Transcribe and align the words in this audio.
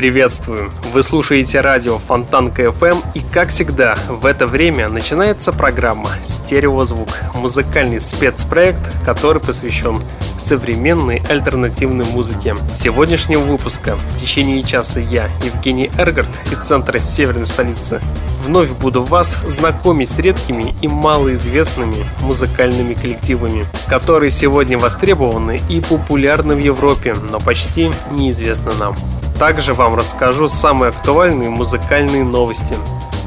Приветствую! 0.00 0.72
Вы 0.94 1.02
слушаете 1.02 1.60
радио 1.60 1.98
Фонтанка 1.98 2.62
FM 2.62 3.04
и, 3.12 3.20
как 3.20 3.50
всегда, 3.50 3.98
в 4.08 4.24
это 4.24 4.46
время 4.46 4.88
начинается 4.88 5.52
программа 5.52 6.08
«Стереозвук»– 6.22 7.10
музыкальный 7.34 8.00
спецпроект, 8.00 8.80
который 9.04 9.42
посвящен 9.42 9.98
современной 10.38 11.20
альтернативной 11.28 12.06
музыке. 12.06 12.56
Сегодняшнего 12.72 13.40
выпуска 13.40 13.96
в 13.96 14.18
течение 14.18 14.62
часа 14.62 15.00
я, 15.00 15.28
Евгений 15.44 15.90
Эргард, 15.98 16.30
из 16.50 16.66
центра 16.66 16.98
северной 16.98 17.44
столицы, 17.44 18.00
вновь 18.46 18.70
буду 18.70 19.02
вас 19.02 19.36
знакомить 19.46 20.08
с 20.08 20.18
редкими 20.18 20.74
и 20.80 20.88
малоизвестными 20.88 22.06
музыкальными 22.22 22.94
коллективами, 22.94 23.66
которые 23.86 24.30
сегодня 24.30 24.78
востребованы 24.78 25.60
и 25.68 25.82
популярны 25.82 26.54
в 26.54 26.58
Европе, 26.58 27.14
но 27.30 27.38
почти 27.38 27.90
неизвестны 28.10 28.72
нам. 28.80 28.96
Также 29.40 29.72
вам 29.72 29.94
расскажу 29.94 30.48
самые 30.48 30.90
актуальные 30.90 31.48
музыкальные 31.48 32.24
новости. 32.24 32.76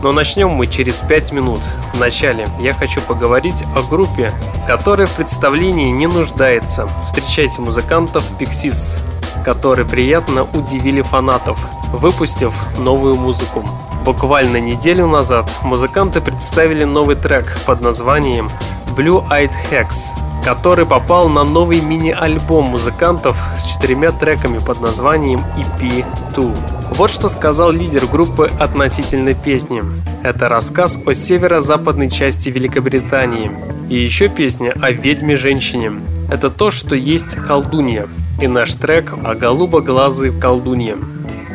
Но 0.04 0.12
начнем 0.12 0.50
мы 0.50 0.68
через 0.68 0.98
5 0.98 1.32
минут. 1.32 1.60
Вначале 1.96 2.46
я 2.60 2.72
хочу 2.72 3.02
поговорить 3.02 3.64
о 3.76 3.82
группе, 3.82 4.32
которая 4.68 5.08
в 5.08 5.16
представлении 5.16 5.90
не 5.90 6.06
нуждается. 6.06 6.88
Встречайте 7.08 7.62
музыкантов 7.62 8.24
Pixies, 8.40 8.96
которые 9.44 9.88
приятно 9.88 10.44
удивили 10.44 11.02
фанатов, 11.02 11.58
выпустив 11.92 12.54
новую 12.78 13.16
музыку. 13.16 13.66
Буквально 14.06 14.58
неделю 14.58 15.08
назад 15.08 15.50
музыканты 15.64 16.22
представили 16.22 16.84
новый 16.84 17.16
трек 17.16 17.58
под 17.66 17.82
названием 17.82 18.52
Blue 18.96 19.28
Eyed 19.30 19.52
Hex, 19.72 20.14
который 20.44 20.86
попал 20.86 21.30
на 21.30 21.44
новый 21.44 21.80
мини-альбом 21.80 22.66
музыкантов 22.66 23.38
с 23.58 23.66
четырьмя 23.66 24.12
треками 24.12 24.60
под 24.60 24.82
названием 24.82 25.42
EP2. 25.58 26.56
Вот 26.96 27.10
что 27.10 27.30
сказал 27.30 27.72
лидер 27.72 28.06
группы 28.06 28.52
относительно 28.60 29.34
песни. 29.34 29.82
Это 30.22 30.50
рассказ 30.50 31.00
о 31.06 31.14
северо-западной 31.14 32.10
части 32.10 32.50
Великобритании. 32.50 33.52
И 33.90 33.96
еще 33.96 34.28
песня 34.28 34.74
о 34.82 34.92
ведьме-женщине. 34.92 35.94
Это 36.30 36.50
то, 36.50 36.72
что 36.72 36.96
есть 36.96 37.36
колдунья. 37.36 38.08
И 38.42 38.48
наш 38.48 38.74
трек 38.74 39.14
о 39.24 39.36
голубоглазой 39.36 40.38
колдунье. 40.38 40.98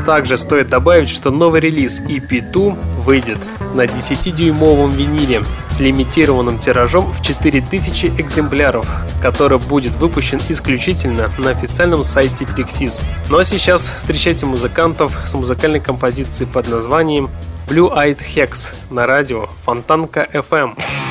Также 0.06 0.36
стоит 0.36 0.68
добавить, 0.68 1.10
что 1.10 1.30
новый 1.30 1.60
релиз 1.60 2.00
EP2 2.00 3.02
выйдет 3.02 3.38
на 3.74 3.82
10-дюймовом 3.82 4.90
виниле 4.92 5.42
с 5.70 5.80
лимитированным 5.80 6.58
тиражом 6.58 7.12
в 7.12 7.22
4000 7.22 8.14
экземпляров, 8.18 8.86
который 9.20 9.58
будет 9.58 9.92
выпущен 9.96 10.40
исключительно 10.48 11.30
на 11.38 11.50
официальном 11.50 12.02
сайте 12.02 12.44
Pixies. 12.44 13.04
Ну 13.28 13.38
а 13.38 13.44
сейчас 13.44 13.92
встречайте 13.98 14.46
музыкантов 14.46 15.16
с 15.26 15.34
музыкальной 15.34 15.80
композицией 15.80 16.50
под 16.50 16.68
названием 16.68 17.28
Blue 17.68 17.94
Eyed 17.94 18.18
Hex 18.34 18.74
на 18.90 19.06
радио 19.06 19.48
Фонтанка 19.64 20.26
FM. 20.32 21.07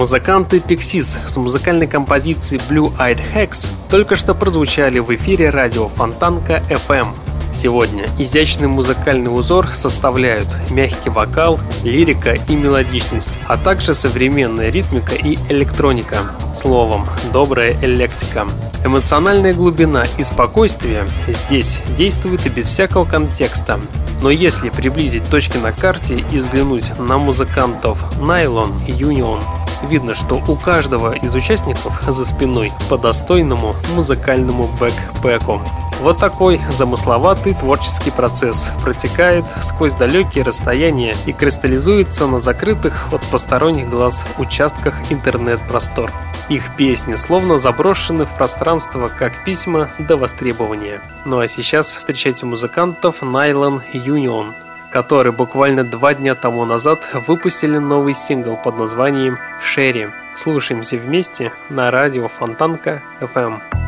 Музыканты 0.00 0.62
Pixies 0.66 1.18
с 1.28 1.36
музыкальной 1.36 1.86
композицией 1.86 2.62
Blue 2.70 2.90
Eyed 2.96 3.20
Hex 3.34 3.68
только 3.90 4.16
что 4.16 4.34
прозвучали 4.34 4.98
в 4.98 5.14
эфире 5.14 5.50
радио 5.50 5.88
Фонтанка 5.88 6.62
FM. 6.70 7.08
Сегодня 7.52 8.06
изящный 8.16 8.66
музыкальный 8.66 9.28
узор 9.28 9.66
составляют 9.74 10.48
мягкий 10.70 11.10
вокал, 11.10 11.60
лирика 11.84 12.32
и 12.32 12.56
мелодичность, 12.56 13.38
а 13.46 13.58
также 13.58 13.92
современная 13.92 14.70
ритмика 14.70 15.14
и 15.14 15.36
электроника. 15.50 16.16
Словом, 16.56 17.06
добрая 17.30 17.76
электика. 17.82 18.46
Эмоциональная 18.82 19.52
глубина 19.52 20.06
и 20.16 20.22
спокойствие 20.22 21.04
здесь 21.28 21.80
действуют 21.98 22.46
и 22.46 22.48
без 22.48 22.68
всякого 22.68 23.04
контекста. 23.04 23.78
Но 24.22 24.30
если 24.30 24.70
приблизить 24.70 25.28
точки 25.28 25.58
на 25.58 25.72
карте 25.72 26.24
и 26.32 26.38
взглянуть 26.38 26.98
на 26.98 27.18
музыкантов 27.18 27.98
Nylon 28.18 28.72
и 28.86 28.92
Union, 28.92 29.42
видно, 29.82 30.14
что 30.14 30.42
у 30.48 30.56
каждого 30.56 31.14
из 31.14 31.34
участников 31.34 32.02
за 32.02 32.24
спиной 32.24 32.72
по 32.88 32.98
достойному 32.98 33.74
музыкальному 33.94 34.68
бэкпеку. 34.78 35.60
Вот 36.00 36.16
такой 36.16 36.58
замысловатый 36.70 37.52
творческий 37.52 38.10
процесс 38.10 38.70
протекает 38.82 39.44
сквозь 39.60 39.92
далекие 39.92 40.44
расстояния 40.44 41.14
и 41.26 41.32
кристаллизуется 41.32 42.26
на 42.26 42.40
закрытых 42.40 43.12
от 43.12 43.20
посторонних 43.26 43.90
глаз 43.90 44.24
участках 44.38 44.94
интернет-простор. 45.10 46.10
Их 46.48 46.74
песни 46.74 47.16
словно 47.16 47.58
заброшены 47.58 48.24
в 48.24 48.30
пространство, 48.30 49.08
как 49.08 49.44
письма 49.44 49.90
до 49.98 50.16
востребования. 50.16 51.02
Ну 51.26 51.38
а 51.38 51.46
сейчас 51.46 51.88
встречайте 51.88 52.46
музыкантов 52.46 53.22
Nylon 53.22 53.82
Union, 53.92 54.54
которые 54.90 55.32
буквально 55.32 55.84
два 55.84 56.14
дня 56.14 56.34
тому 56.34 56.64
назад 56.64 57.00
выпустили 57.26 57.78
новый 57.78 58.14
сингл 58.14 58.56
под 58.56 58.78
названием 58.78 59.38
«Шерри». 59.62 60.08
Слушаемся 60.36 60.96
вместе 60.96 61.52
на 61.68 61.90
радио 61.90 62.28
Фонтанка 62.28 63.02
FM. 63.20 63.79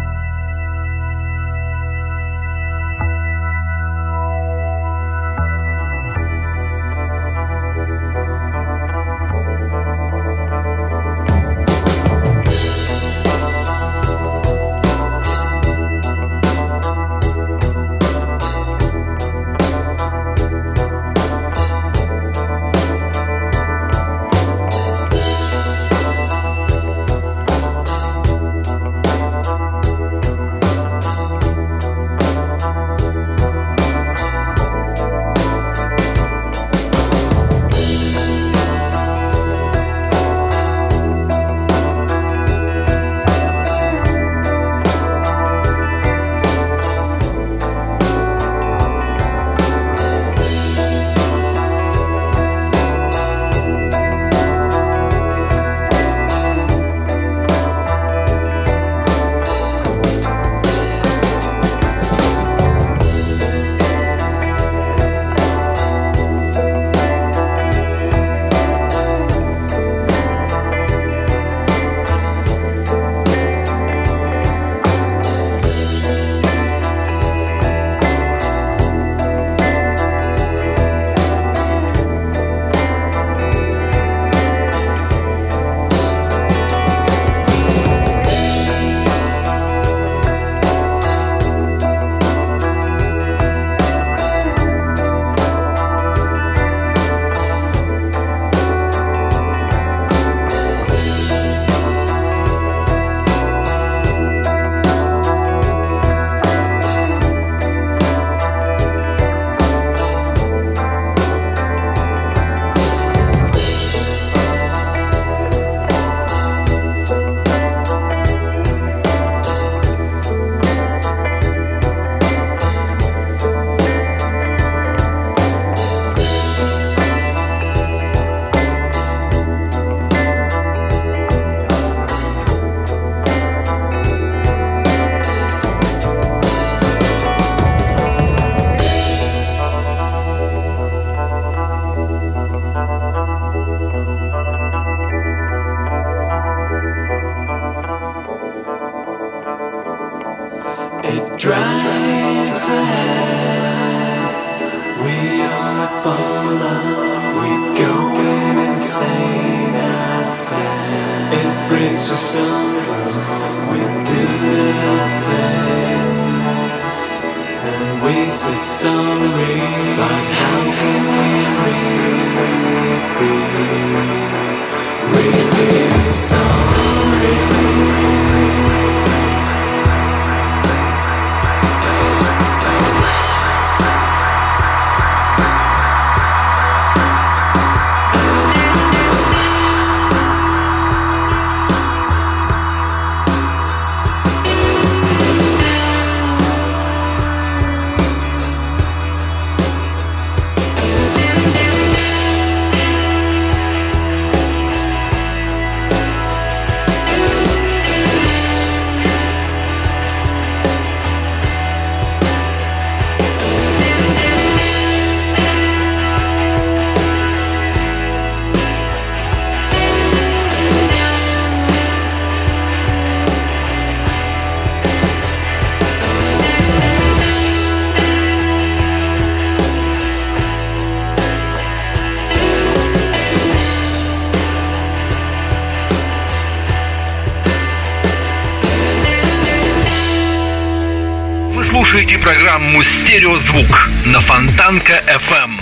Программу 242.52 242.82
«Стереозвук» 242.82 243.88
на 244.04 244.20
Фонтанка 244.20 245.02
FM. 245.06 245.52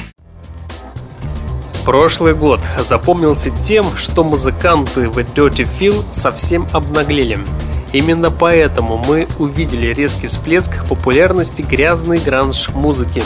Прошлый 1.85 2.35
год 2.35 2.59
запомнился 2.80 3.50
тем, 3.50 3.97
что 3.97 4.25
музыканты 4.25 5.09
в 5.09 5.16
Dirty 5.18 5.68
Feel 5.78 6.04
совсем 6.11 6.66
обнаглели. 6.73 7.38
Именно 7.92 8.32
поэтому 8.32 8.99
мы 8.99 9.28
увидели 9.38 9.94
резкий 9.94 10.26
всплеск 10.26 10.85
популярности 10.88 11.62
грязной 11.62 12.18
гранж-музыки. 12.18 13.23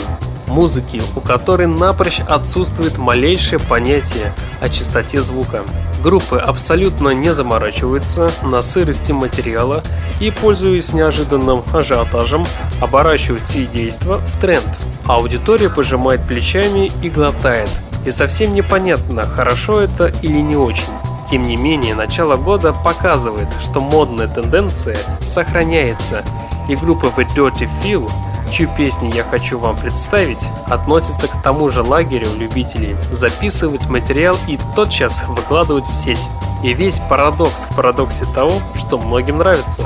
Музыки, 0.47 1.01
у 1.15 1.21
которой 1.21 1.67
напрочь 1.67 2.19
отсутствует 2.19 2.97
малейшее 2.97 3.59
понятие 3.59 4.33
о 4.61 4.69
чистоте 4.69 5.21
звука. 5.21 5.63
Группы 6.03 6.37
абсолютно 6.37 7.09
не 7.09 7.33
заморачиваются 7.33 8.29
на 8.43 8.61
сырости 8.61 9.11
материала 9.11 9.83
и, 10.19 10.31
пользуясь 10.31 10.93
неожиданным 10.93 11.63
ажиотажем, 11.73 12.45
оборачивают 12.79 13.43
все 13.43 13.65
действия 13.65 14.17
в 14.17 14.41
тренд. 14.41 14.67
Аудитория 15.07 15.69
пожимает 15.69 16.21
плечами 16.21 16.91
и 17.01 17.09
глотает. 17.09 17.69
И 18.05 18.11
совсем 18.11 18.53
непонятно, 18.53 19.23
хорошо 19.23 19.81
это 19.81 20.11
или 20.21 20.39
не 20.39 20.55
очень. 20.55 20.93
Тем 21.29 21.43
не 21.43 21.55
менее, 21.55 21.95
начало 21.95 22.35
года 22.35 22.71
показывает, 22.71 23.47
что 23.59 23.79
модная 23.79 24.27
тенденция 24.27 24.97
сохраняется, 25.21 26.23
и 26.69 26.75
группа 26.75 27.07
The 27.07 27.27
Dirty 27.35 27.69
Feel, 27.83 28.11
чью 28.51 28.69
песню 28.77 29.11
я 29.13 29.23
хочу 29.23 29.59
вам 29.59 29.77
представить, 29.77 30.47
относится 30.67 31.27
к 31.27 31.41
тому 31.41 31.69
же 31.69 31.81
лагерю 31.81 32.27
любителей 32.37 32.95
записывать 33.11 33.87
материал 33.87 34.37
и 34.47 34.57
тотчас 34.75 35.23
выкладывать 35.27 35.85
в 35.85 35.95
сеть. 35.95 36.29
И 36.63 36.73
весь 36.73 36.99
парадокс 37.09 37.65
в 37.65 37.75
парадоксе 37.75 38.25
того, 38.33 38.61
что 38.75 38.97
многим 38.97 39.39
нравится. 39.39 39.83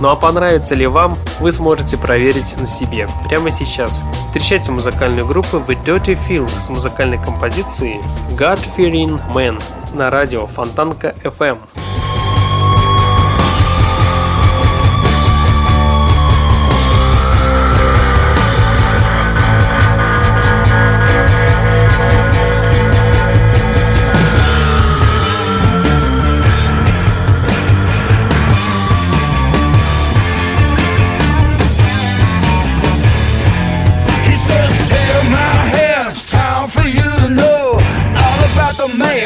Ну 0.00 0.08
а 0.08 0.16
понравится 0.16 0.74
ли 0.74 0.86
вам, 0.86 1.18
вы 1.40 1.52
сможете 1.52 1.98
проверить 1.98 2.58
на 2.58 2.66
себе 2.66 3.06
прямо 3.28 3.50
сейчас. 3.50 4.02
Встречайте 4.28 4.70
музыкальную 4.70 5.26
группу 5.26 5.58
The 5.58 5.76
Dirty 5.84 6.18
Feel 6.26 6.48
с 6.60 6.68
музыкальной 6.70 7.18
композицией 7.18 8.00
God 8.30 8.60
Fearing 8.76 9.20
Man 9.34 9.62
на 9.94 10.08
радио 10.08 10.46
Фонтанка 10.46 11.14
FM. 11.22 11.58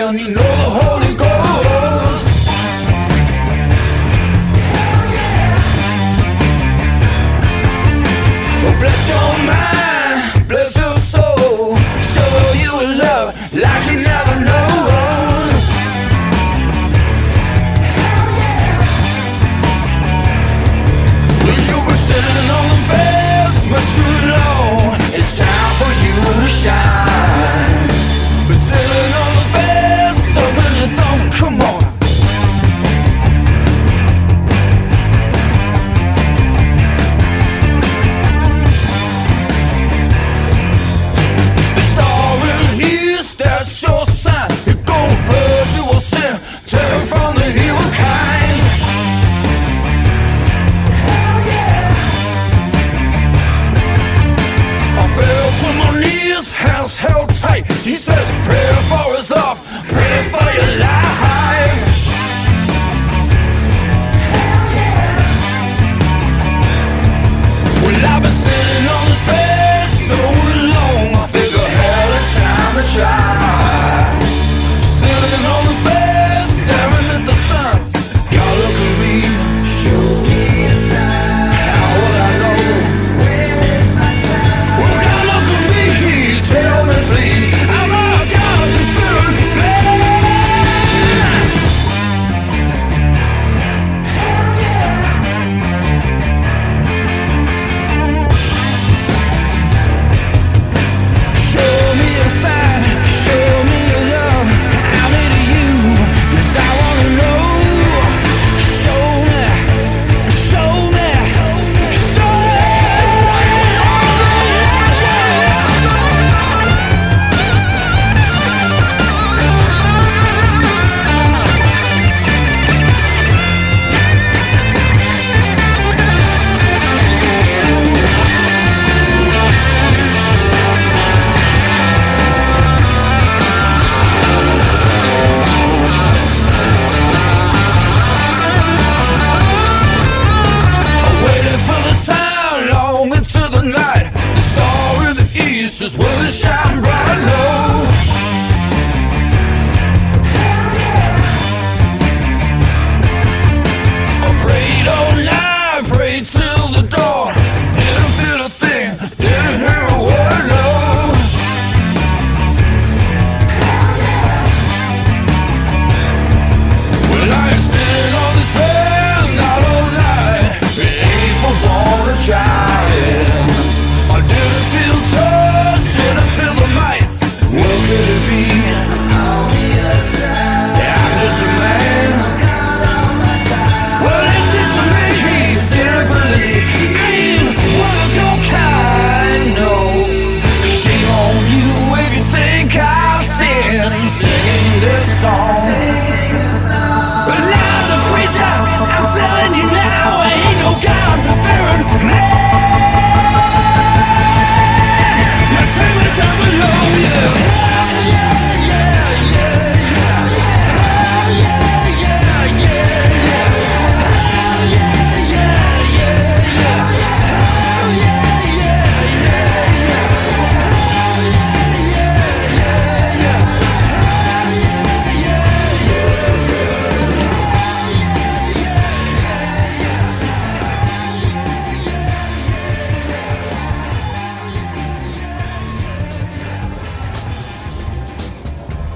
You 0.04 0.10
know 0.10 0.34
the 0.34 0.36
Holy 0.36 1.13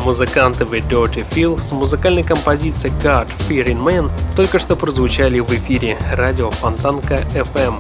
музыканты 0.09 0.65
The 0.65 0.83
Dirty 0.89 1.23
Feel 1.31 1.61
с 1.61 1.71
музыкальной 1.71 2.23
композицией 2.23 2.95
God 3.03 3.29
Fearing 3.47 3.85
Man 3.85 4.11
только 4.37 4.59
что 4.59 4.75
прозвучали 4.75 5.41
в 5.41 5.51
эфире 5.51 5.99
радио 6.15 6.51
Фонтанка 6.51 7.17
FM. 7.35 7.75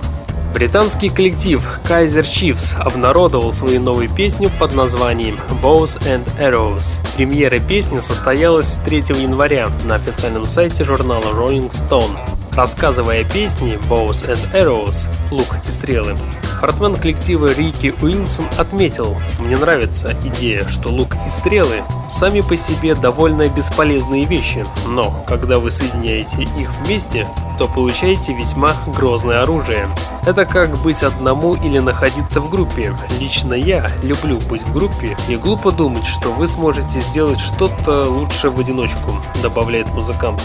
Британский 0.53 1.09
коллектив 1.09 1.67
Kaiser 1.89 2.25
Chiefs 2.25 2.79
обнародовал 2.79 3.55
свою 3.55 3.81
новую 3.81 4.11
песню 4.11 4.51
под 4.59 4.75
названием 4.75 5.39
Bows 5.63 5.99
and 6.03 6.27
Arrows. 6.39 7.01
Премьера 7.17 7.61
песни 7.61 8.01
состоялась 8.01 8.77
3 8.85 9.05
января 9.23 9.71
на 9.87 9.95
официальном 9.95 10.45
сайте 10.45 10.85
журнала 10.85 11.33
Rolling 11.33 11.71
Stone. 11.71 12.38
Рассказывая 12.59 13.23
песни 13.23 13.79
Bows 13.89 14.29
and 14.29 14.53
Arrows 14.53 15.07
«Лук 15.31 15.59
и 15.69 15.71
стрелы», 15.71 16.17
фронтмен 16.59 16.97
коллектива 16.97 17.53
Рики 17.53 17.95
Уилсон 18.03 18.47
отметил, 18.57 19.17
«Мне 19.39 19.57
нравится 19.57 20.17
идея, 20.25 20.69
что 20.69 20.89
лук 20.89 21.15
и 21.25 21.31
стрелы 21.31 21.85
сами 22.11 22.41
по 22.41 22.57
себе 22.57 22.97
довольно 22.97 23.47
бесполезные 23.47 24.25
вещи, 24.25 24.67
но 24.89 25.25
когда 25.29 25.61
вы 25.61 25.71
соединяете 25.71 26.43
их 26.43 26.69
вместе, 26.81 27.29
то 27.59 27.69
получаете 27.69 28.33
весьма 28.33 28.73
грозное 28.89 29.43
оружие. 29.43 29.87
Это 30.27 30.45
как 30.45 30.77
быть 30.79 31.05
одному 31.05 31.55
или 31.55 31.79
находиться 31.79 32.41
в 32.41 32.51
группе. 32.51 32.93
Лично 33.21 33.55
я 33.55 33.89
люблю 34.03 34.41
быть 34.51 34.63
в 34.63 34.73
группе 34.73 35.17
и 35.29 35.37
глупо 35.37 35.71
думать, 35.71 36.07
что 36.07 36.33
вы 36.33 36.49
сможете 36.49 36.99
сделать 36.99 37.39
что-то 37.39 38.11
лучше 38.11 38.51
в 38.51 38.59
одиночку», 38.59 39.13
добавляет 39.45 39.87
музыкант. 39.95 40.43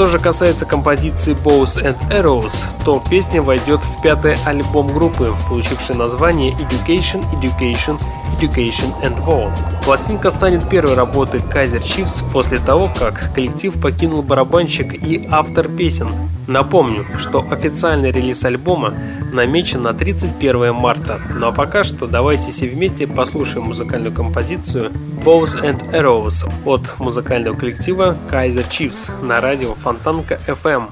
Что 0.00 0.06
же 0.06 0.18
касается 0.18 0.64
композиции 0.64 1.34
Bows 1.50 1.82
and 1.82 1.96
Arrows, 2.10 2.64
то 2.84 3.02
песня 3.10 3.42
войдет 3.42 3.80
в 3.80 4.02
пятый 4.02 4.36
альбом 4.46 4.86
группы, 4.86 5.34
получивший 5.48 5.96
название 5.96 6.52
Education, 6.52 7.24
Education, 7.32 8.00
Education 8.38 8.94
and 9.02 9.20
War. 9.26 9.50
Пластинка 9.84 10.30
станет 10.30 10.68
первой 10.68 10.94
работой 10.94 11.40
Kaiser 11.40 11.82
Chiefs 11.82 12.22
после 12.32 12.58
того, 12.58 12.88
как 12.96 13.34
коллектив 13.34 13.74
покинул 13.80 14.22
барабанщик 14.22 14.94
и 14.94 15.26
автор 15.28 15.66
песен. 15.66 16.10
Напомню, 16.46 17.04
что 17.18 17.44
официальный 17.50 18.12
релиз 18.12 18.44
альбома 18.44 18.94
намечен 19.32 19.82
на 19.82 19.92
31 19.92 20.72
марта. 20.72 21.20
Ну 21.36 21.48
а 21.48 21.52
пока 21.52 21.82
что 21.82 22.06
давайте 22.06 22.52
все 22.52 22.68
вместе 22.68 23.08
послушаем 23.08 23.66
музыкальную 23.66 24.14
композицию 24.14 24.92
Bows 25.24 25.60
and 25.60 25.90
Arrows 25.90 26.48
от 26.64 26.82
музыкального 27.00 27.56
коллектива 27.56 28.16
Kaiser 28.30 28.68
Chiefs 28.68 29.10
на 29.20 29.40
радио 29.40 29.74
Фонтанка 29.74 30.38
FM. 30.46 30.90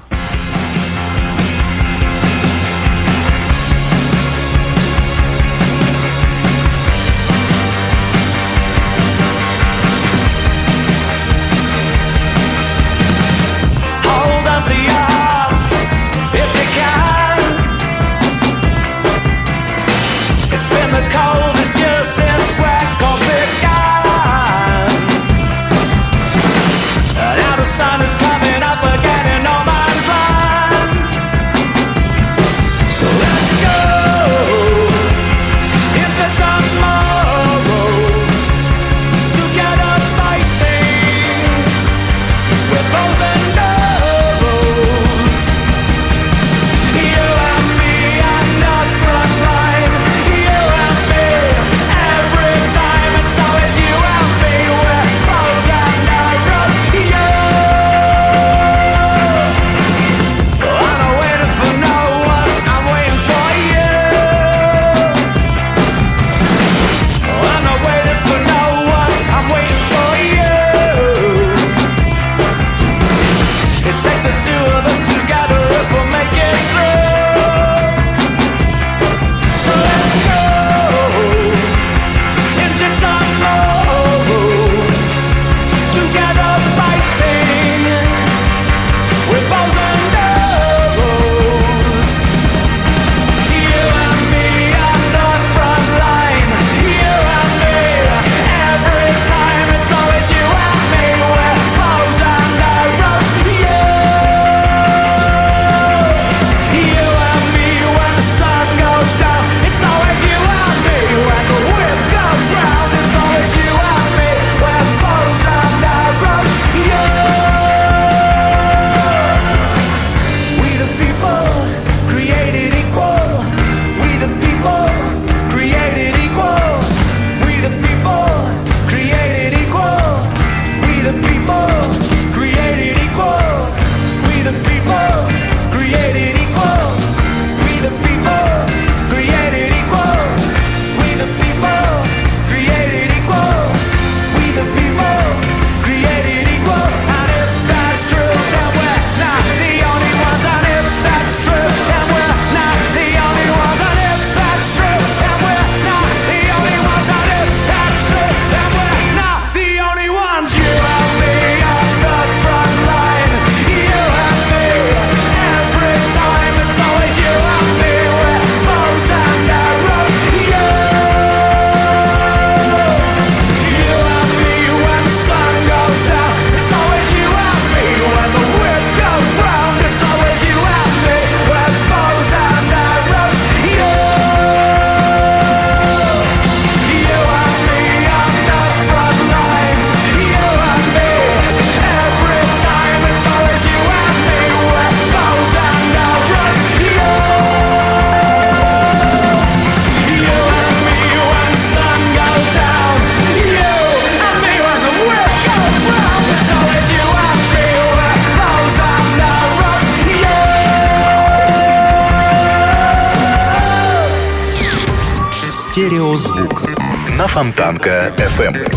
Фонтанка 217.59 218.13
FM. 218.15 218.73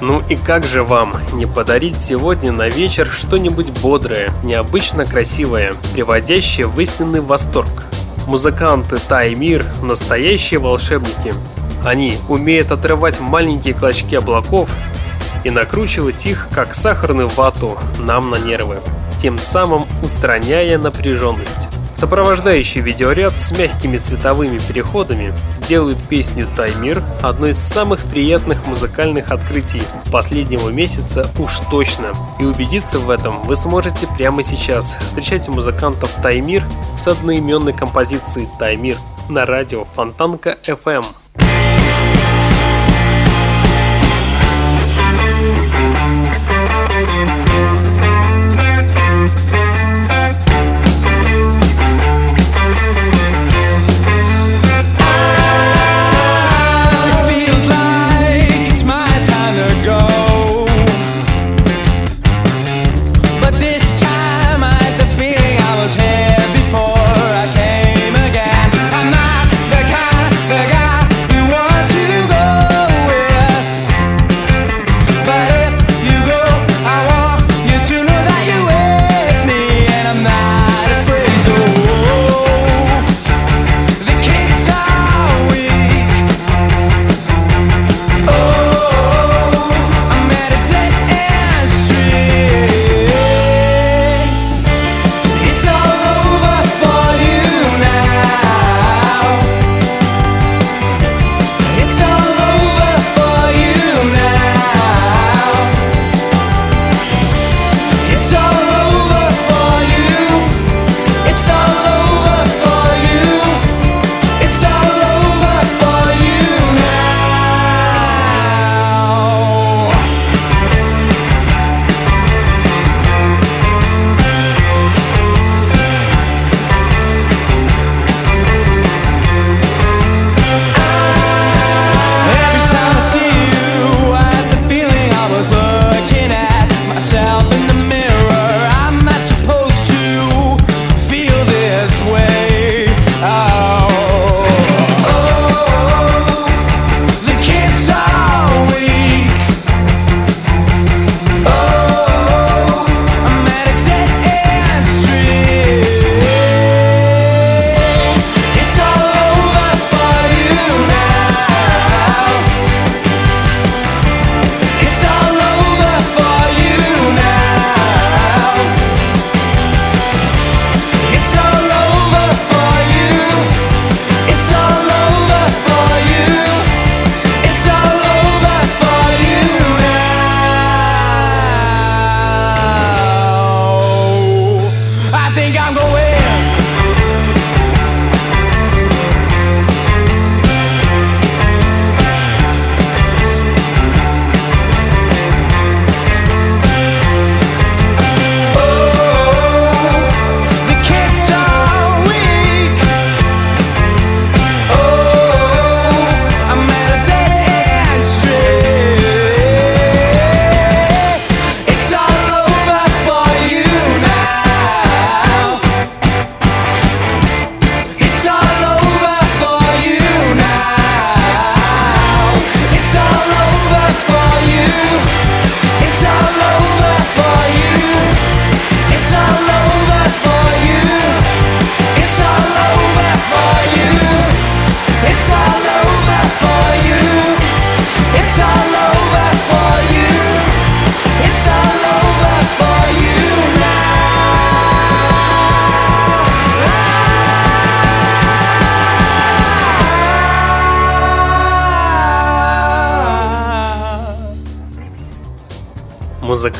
Ну 0.00 0.22
и 0.30 0.34
как 0.34 0.64
же 0.64 0.82
вам 0.82 1.14
не 1.34 1.44
подарить 1.44 1.98
сегодня 1.98 2.52
на 2.52 2.70
вечер 2.70 3.06
что-нибудь 3.06 3.68
бодрое, 3.80 4.30
необычно 4.42 5.04
красивое, 5.04 5.74
приводящее 5.92 6.68
в 6.68 6.80
истинный 6.80 7.20
восторг? 7.20 7.84
Музыканты 8.26 8.96
Таймир– 8.96 9.62
настоящие 9.82 10.58
волшебники. 10.58 11.34
Они 11.84 12.16
умеют 12.30 12.72
отрывать 12.72 13.20
маленькие 13.20 13.74
клочки 13.74 14.14
облаков 14.14 14.70
и 15.44 15.50
накручивать 15.50 16.24
их, 16.24 16.48
как 16.50 16.74
сахарную 16.74 17.28
вату, 17.28 17.76
нам 17.98 18.30
на 18.30 18.36
нервы, 18.36 18.78
тем 19.20 19.38
самым 19.38 19.84
устраняя 20.02 20.78
напряженность. 20.78 21.67
Сопровождающий 21.98 22.80
видеоряд 22.80 23.36
с 23.36 23.50
мягкими 23.50 23.98
цветовыми 23.98 24.58
переходами 24.58 25.34
делают 25.68 25.98
песню 26.08 26.46
«Таймир» 26.56 27.02
одной 27.22 27.50
из 27.50 27.58
самых 27.58 28.00
приятных 28.04 28.64
музыкальных 28.68 29.32
открытий 29.32 29.82
последнего 30.12 30.68
месяца 30.68 31.28
уж 31.40 31.58
точно. 31.72 32.12
И 32.38 32.44
убедиться 32.44 33.00
в 33.00 33.10
этом 33.10 33.42
вы 33.42 33.56
сможете 33.56 34.06
прямо 34.16 34.44
сейчас. 34.44 34.96
Встречайте 35.08 35.50
музыкантов 35.50 36.08
«Таймир» 36.22 36.62
с 36.96 37.08
одноименной 37.08 37.72
композицией 37.72 38.48
«Таймир» 38.60 38.96
на 39.28 39.44
радио 39.44 39.84
Фонтанка 39.96 40.56
FM. 40.62 41.04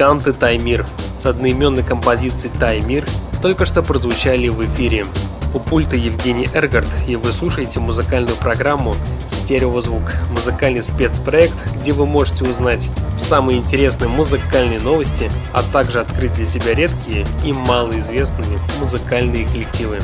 Музыканты 0.09 0.33
Таймир 0.33 0.87
с 1.21 1.27
одноименной 1.27 1.83
композицией 1.83 2.51
Таймир 2.59 3.05
только 3.43 3.67
что 3.67 3.83
прозвучали 3.83 4.49
в 4.49 4.65
эфире. 4.65 5.05
У 5.53 5.59
пульта 5.59 5.97
Евгений 5.97 6.49
Эргард, 6.55 6.89
и 7.07 7.17
вы 7.17 7.31
слушаете 7.31 7.79
музыкальную 7.79 8.35
программу 8.37 8.95
«Стереозвук»– 9.29 10.15
музыкальный 10.31 10.83
спецпроект, 10.83 11.57
где 11.77 11.93
вы 11.93 12.07
можете 12.07 12.45
узнать 12.45 12.89
самые 13.19 13.59
интересные 13.59 14.09
музыкальные 14.09 14.81
новости, 14.81 15.31
а 15.53 15.63
также 15.63 16.01
открыть 16.01 16.33
для 16.33 16.47
себя 16.47 16.73
редкие 16.75 17.27
и 17.45 17.53
малоизвестные 17.53 18.59
музыкальные 18.81 19.47
коллективы. 19.47 19.99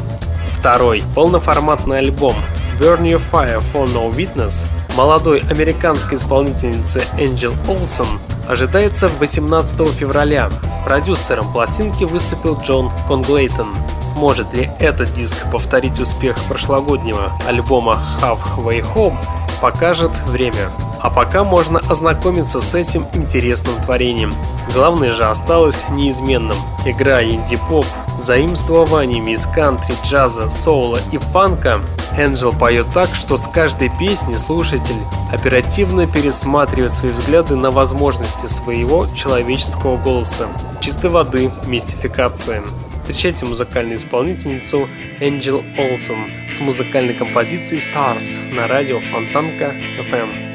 Второй– 0.59 1.03
полноформатный 1.14 2.01
альбом 2.01 2.37
«Burn 2.79 3.05
Your 3.05 3.23
Fire 3.33 3.62
for 3.73 3.87
No 3.87 4.14
Witness» 4.14 4.67
молодой 4.97 5.40
американской 5.51 6.17
исполнительницы 6.17 7.03
Энджел 7.19 7.55
Олсон 7.69 8.07
ожидается 8.49 9.09
18 9.09 9.89
февраля. 9.95 10.51
Продюсером 10.85 11.51
пластинки 11.53 12.05
выступил 12.05 12.59
Джон 12.61 12.91
Конглейтон. 13.09 13.75
Сможет 14.03 14.53
ли 14.55 14.71
этот 14.79 15.15
диск 15.15 15.35
повторить 15.51 15.99
успех 15.99 16.37
прошлогоднего 16.49 17.33
альбома 17.47 18.01
Halfway 18.21 18.85
Home, 18.95 19.17
покажет 19.61 20.13
время. 20.27 20.71
А 21.01 21.11
пока 21.11 21.45
можно 21.45 21.81
ознакомиться 21.81 22.61
с 22.61 22.75
этим 22.75 23.07
интересным 23.13 23.75
творением. 23.85 24.35
Главное 24.75 25.13
же 25.13 25.25
осталось 25.25 25.85
неизменным. 25.91 26.57
Игра 26.87 27.23
инди-поп, 27.23 27.87
заимствованиями 28.25 29.33
из 29.33 29.47
кантри, 29.47 29.95
джаза, 30.03 30.51
соула 30.51 30.99
и 31.13 31.19
фанка, 31.19 31.81
Энджел 32.17 32.53
поет 32.53 32.87
так, 32.95 33.09
что 33.15 33.37
с 33.37 33.47
каждой 33.49 33.91
песни 33.99 34.37
слушатель 34.37 35.01
оперативно 35.33 36.07
пересматривает 36.07 36.93
свои 36.93 37.13
взгляды 37.13 37.57
на 37.57 37.71
возможности 37.71 38.47
своего 38.47 39.07
человеческого 39.17 39.97
голоса. 39.97 40.49
Чистой 40.81 41.11
воды 41.11 41.51
мистификация. 41.67 42.63
Встречайте 43.01 43.45
музыкальную 43.45 43.97
исполнительницу 43.97 44.89
Энджел 45.21 45.63
Олсон 45.77 46.31
с 46.51 46.61
музыкальной 46.61 47.15
композицией 47.15 47.83
Stars 47.83 48.55
на 48.55 48.67
радио 48.69 49.01
Фонтанка 49.01 49.75
FM. 50.11 50.54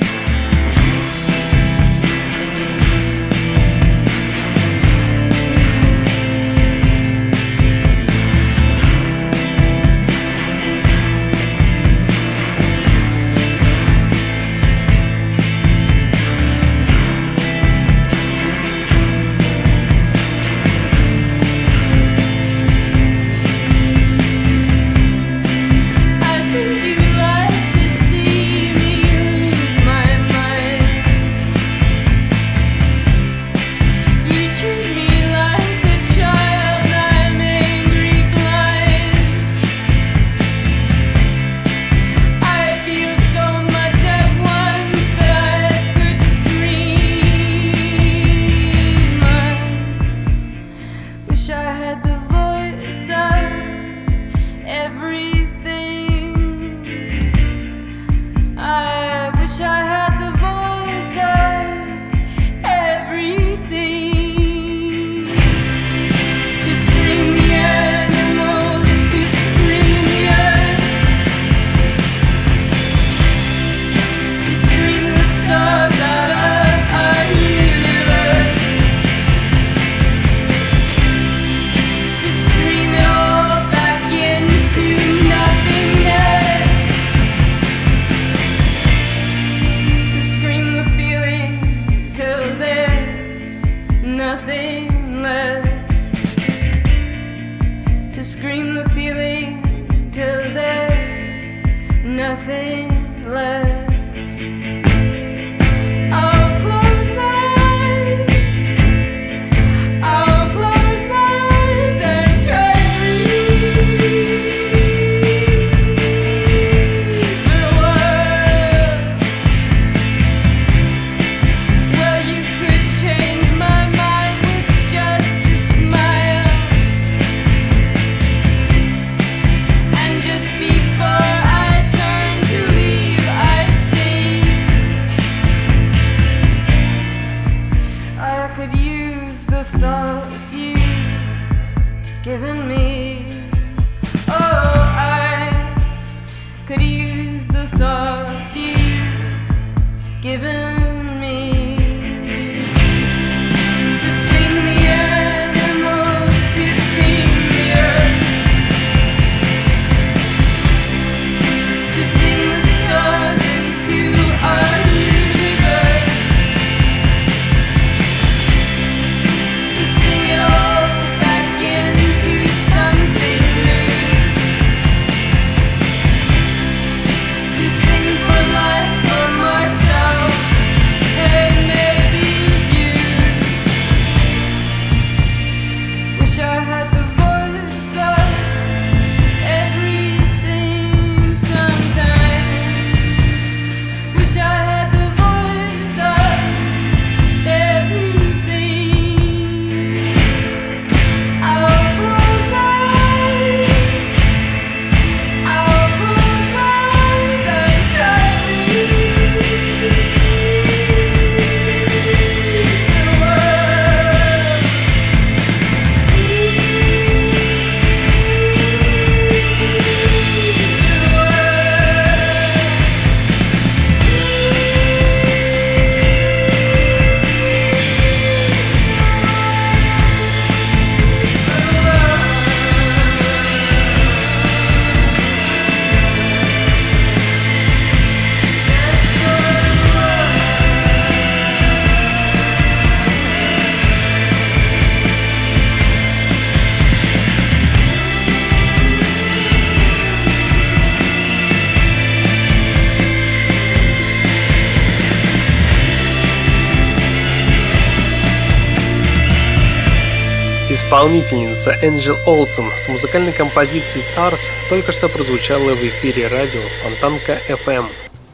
Исполнительница 261.00 261.72
Энджел 261.82 262.18
Олсон 262.26 262.72
с 262.76 262.90
музыкальной 262.90 263.32
композицией 263.32 264.04
Stars 264.04 264.52
только 264.68 264.92
что 264.92 265.08
прозвучала 265.08 265.74
в 265.74 265.82
эфире 265.82 266.28
радио 266.28 266.60
Фонтанка 266.84 267.40
FM. 267.48 267.90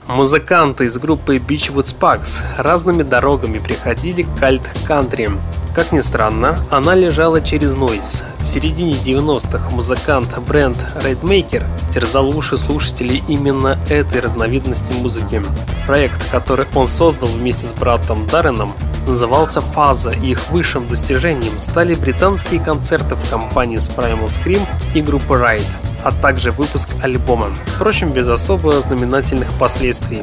Музыканты 0.07 0.85
из 0.85 0.97
группы 0.97 1.35
Beachwood 1.35 1.83
Sparks 1.83 2.41
разными 2.57 3.03
дорогами 3.03 3.59
приходили 3.59 4.23
к 4.23 4.39
к 4.39 4.46
альт-кантри. 4.46 5.29
Как 5.75 5.91
ни 5.91 5.99
странно, 5.99 6.57
она 6.71 6.95
лежала 6.95 7.39
через 7.39 7.75
нойз. 7.75 8.23
В 8.39 8.47
середине 8.47 8.93
90-х 8.93 9.69
музыкант 9.69 10.35
Брэнд 10.47 10.77
Рейдмейкер 11.03 11.63
терзал 11.93 12.35
уши 12.35 12.57
слушателей 12.57 13.23
именно 13.27 13.77
этой 13.89 14.21
разновидности 14.21 14.91
музыки. 14.93 15.43
Проект, 15.85 16.31
который 16.31 16.65
он 16.73 16.87
создал 16.87 17.29
вместе 17.29 17.67
с 17.67 17.73
братом 17.73 18.25
Дарреном, 18.25 18.73
назывался 19.07 19.61
«Фаза», 19.61 20.11
и 20.11 20.31
их 20.31 20.49
высшим 20.49 20.87
достижением 20.87 21.59
стали 21.59 21.93
британские 21.95 22.59
концерты 22.59 23.15
в 23.15 23.29
компании 23.29 23.77
с 23.77 23.89
Primal 23.89 24.27
Scream 24.27 24.61
и 24.93 25.01
группы 25.01 25.35
Ride 25.35 25.65
а 26.05 26.11
также 26.11 26.51
выпуск 26.51 26.87
альбома. 27.01 27.47
Впрочем, 27.65 28.11
без 28.11 28.27
особо 28.27 28.79
знаменательных 28.79 29.51
последствий. 29.57 30.21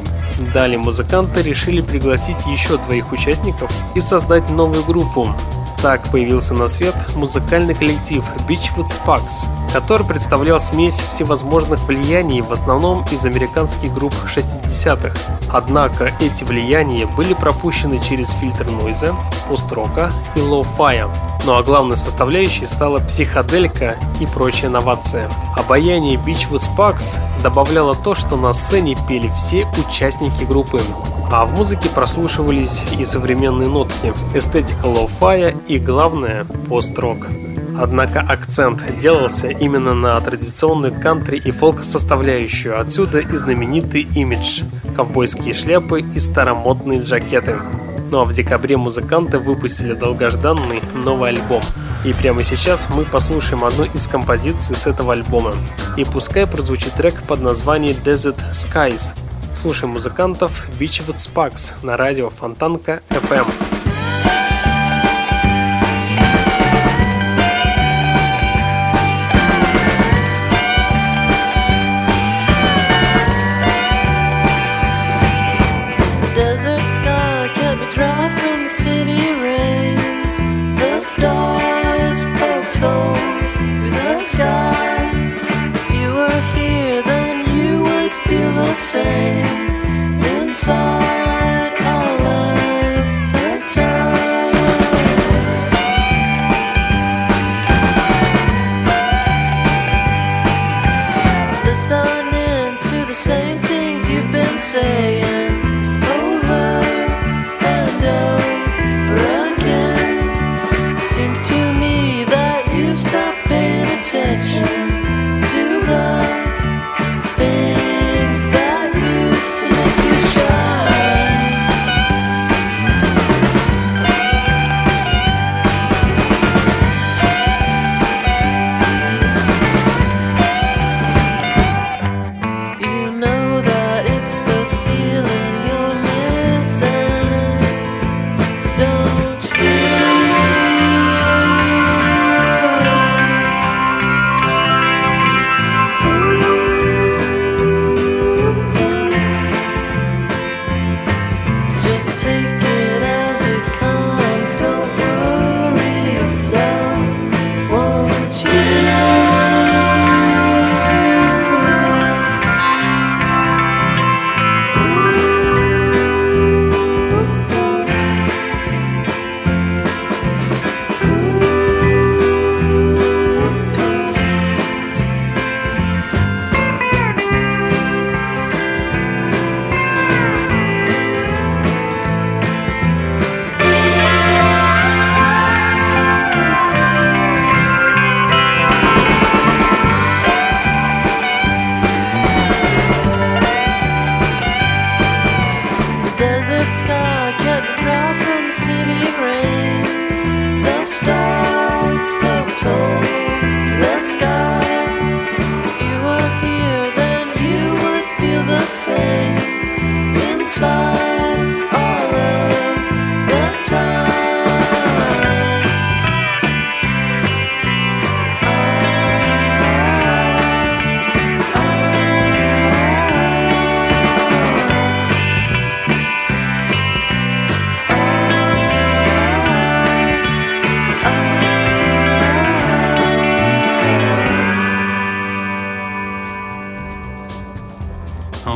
Далее 0.53 0.77
музыканты 0.77 1.41
решили 1.41 1.81
пригласить 1.81 2.45
еще 2.45 2.77
двоих 2.77 3.11
участников 3.11 3.69
и 3.93 3.99
создать 3.99 4.49
новую 4.49 4.85
группу. 4.85 5.35
Так 5.83 6.01
появился 6.11 6.53
на 6.53 6.69
свет 6.69 6.95
музыкальный 7.17 7.75
коллектив 7.75 8.23
Beachwood 8.47 8.87
Sparks, 8.87 9.43
который 9.73 10.07
представлял 10.07 10.57
смесь 10.57 10.97
всевозможных 11.09 11.81
влияний, 11.83 12.39
в 12.39 12.53
основном 12.53 13.03
из 13.11 13.25
американских 13.25 13.93
групп 13.93 14.13
60-х. 14.33 15.13
Однако 15.51 16.13
эти 16.21 16.45
влияния 16.45 17.05
были 17.05 17.33
пропущены 17.33 17.99
через 17.99 18.31
фильтр 18.31 18.65
нойза, 18.71 19.13
пост-рока 19.49 20.09
и 20.37 20.39
лоу-фая. 20.39 21.09
Ну 21.45 21.57
а 21.57 21.63
главной 21.63 21.97
составляющей 21.97 22.65
стала 22.65 22.99
психоделька 22.99 23.97
и 24.21 24.25
прочая 24.25 24.71
инновация. 24.71 25.29
Обаяние 25.57 26.15
Beachwood 26.15 26.61
Sparks 26.61 27.17
добавляло 27.41 27.93
то, 27.93 28.15
что 28.15 28.37
на 28.37 28.53
сцене 28.53 28.95
пели 29.09 29.29
все 29.35 29.67
участники 29.85 30.45
группы. 30.45 30.81
А 31.35 31.45
в 31.45 31.57
музыке 31.57 31.89
прослушивались 31.89 32.83
и 32.99 33.05
современные 33.05 33.67
нотки, 33.67 34.13
эстетика 34.35 34.85
лоу-фая 34.85 35.57
и, 35.67 35.79
главное, 35.79 36.45
пост-рок. 36.69 37.25
Однако 37.75 38.19
акцент 38.19 38.83
делался 38.99 39.47
именно 39.47 39.95
на 39.95 40.21
традиционную 40.21 40.93
кантри 40.93 41.37
и 41.43 41.49
фолк 41.49 41.83
составляющую, 41.83 42.79
отсюда 42.79 43.17
и 43.17 43.35
знаменитый 43.35 44.03
имидж– 44.13 44.61
ковбойские 44.95 45.55
шляпы 45.55 46.01
и 46.01 46.19
старомодные 46.19 47.01
джакеты. 47.01 47.55
Ну 48.11 48.19
а 48.19 48.25
в 48.25 48.33
декабре 48.35 48.77
музыканты 48.77 49.39
выпустили 49.39 49.93
долгожданный 49.93 50.83
новый 50.93 51.29
альбом. 51.31 51.63
И 52.05 52.13
прямо 52.13 52.43
сейчас 52.43 52.89
мы 52.95 53.05
послушаем 53.05 53.63
одну 53.63 53.85
из 53.85 54.05
композиций 54.05 54.75
с 54.75 54.85
этого 54.85 55.13
альбома. 55.13 55.53
И 55.97 56.05
пускай 56.05 56.45
прозвучит 56.45 56.93
трек 56.93 57.23
под 57.23 57.41
названием 57.41 57.95
Desert 58.05 58.37
Skies. 58.51 59.13
Слушаем 59.63 59.93
музыкантов 59.93 60.67
Beachwood 60.77 61.15
Sparks 61.15 61.71
на 61.83 61.95
радио 61.95 62.29
Фонтанка 62.29 63.01
FM. 63.07 63.72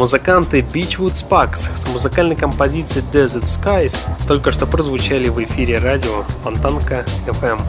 Музыканты 0.07 0.61
Beachwood 0.61 1.15
Sparks 1.15 1.67
с 1.75 1.85
музыкальной 1.85 2.37
композицией 2.37 3.05
Desert 3.11 3.43
Skies 3.43 3.97
только 4.25 4.53
что 4.53 4.65
прозвучали 4.65 5.27
в 5.27 5.43
эфире 5.43 5.79
радио 5.79 6.23
Фонтанка 6.45 7.05
FM. 7.25 7.59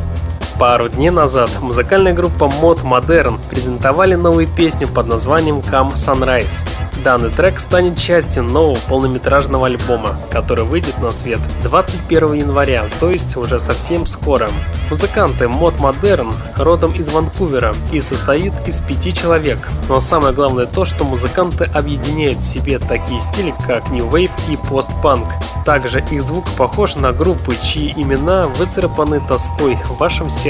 Пару 0.59 0.89
дней 0.89 1.11
назад 1.11 1.51
музыкальная 1.61 2.13
группа 2.13 2.45
Mod 2.45 2.83
Modern 2.83 3.39
презентовали 3.49 4.17
новую 4.17 4.49
песню 4.49 4.89
под 4.89 5.07
названием 5.07 5.59
Come 5.59 5.95
Sunrise. 5.95 6.67
Данный 7.05 7.31
трек 7.31 7.61
станет 7.61 7.97
частью 7.97 8.43
нового 8.43 8.77
полнометражного 8.89 9.67
альбома, 9.67 10.17
который 10.33 10.65
выйдет 10.65 10.99
на 10.99 11.13
свет 11.13 11.39
21 11.63 12.33
января, 12.33 12.87
то 12.99 13.09
есть 13.09 13.37
уже 13.37 13.61
совсем 13.61 14.05
скоро. 14.05 14.51
Музыканты 14.91 15.45
Mod 15.45 15.79
Modern 15.79 16.35
родом 16.57 16.93
из 16.93 17.09
Ванкувера 17.09 17.73
и 17.93 18.01
состоит 18.01 18.53
из 18.67 18.81
пяти 18.81 19.15
человек. 19.15 19.69
Но 19.89 20.01
самое 20.01 20.35
главное 20.35 20.67
то, 20.67 20.85
что 20.85 21.05
музыканты 21.05 21.71
объединяют 21.73 22.39
в 22.39 22.45
себе 22.45 22.81
такие 22.81 23.21
стили, 23.21 23.55
как 23.65 23.91
New 23.91 24.09
Wave 24.09 24.33
и 24.49 24.57
Post-Punk. 24.57 25.27
Также 25.65 26.03
их 26.11 26.23
звук 26.23 26.47
похож 26.57 26.97
на 26.97 27.13
группы, 27.13 27.55
чьи 27.63 27.93
имена 27.97 28.49
выцарапаны 28.49 29.21
тоской 29.21 29.77
в 29.85 29.99
вашем 29.99 30.31
сердце. 30.31 30.48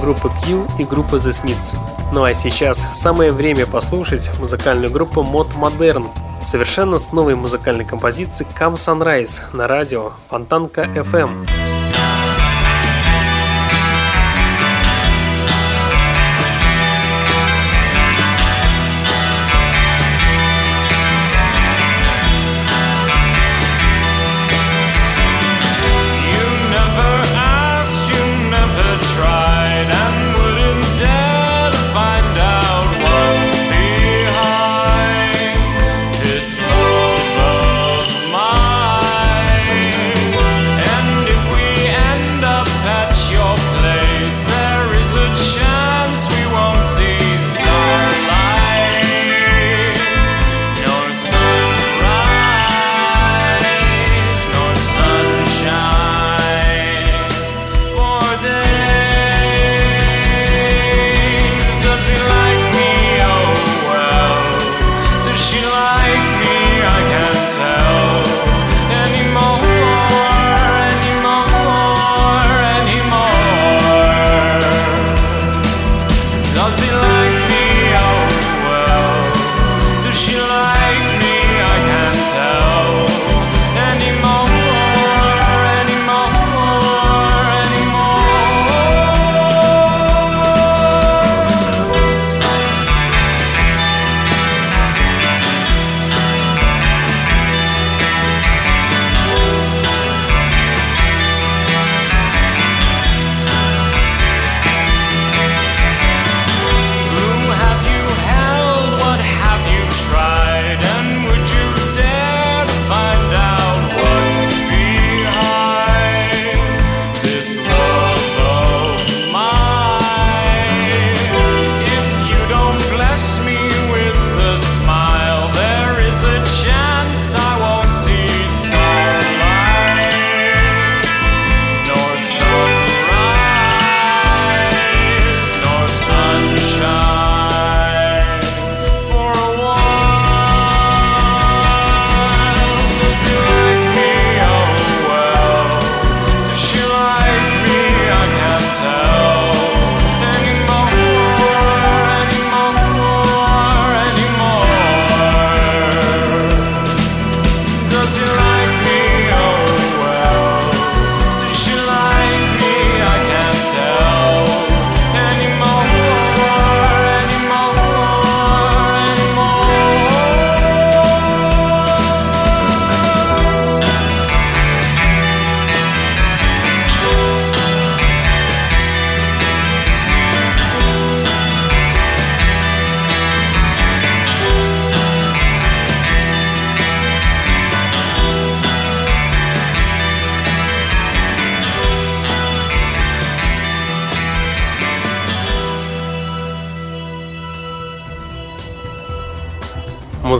Группы 0.00 0.30
Q 0.44 0.66
и 0.78 0.84
группы 0.84 1.16
The 1.16 1.30
Smiths. 1.30 1.76
Ну 2.12 2.24
а 2.24 2.34
сейчас 2.34 2.86
самое 2.94 3.32
время 3.32 3.66
послушать 3.66 4.30
музыкальную 4.38 4.92
группу 4.92 5.22
Mod 5.22 5.54
Modern 5.54 6.08
совершенно 6.44 6.98
с 6.98 7.12
новой 7.12 7.34
музыкальной 7.34 7.84
композицией 7.84 8.48
Come 8.58 8.74
Sunrise 8.74 9.40
на 9.52 9.66
радио 9.66 10.12
Фонтанка 10.28 10.82
FM. 10.82 11.63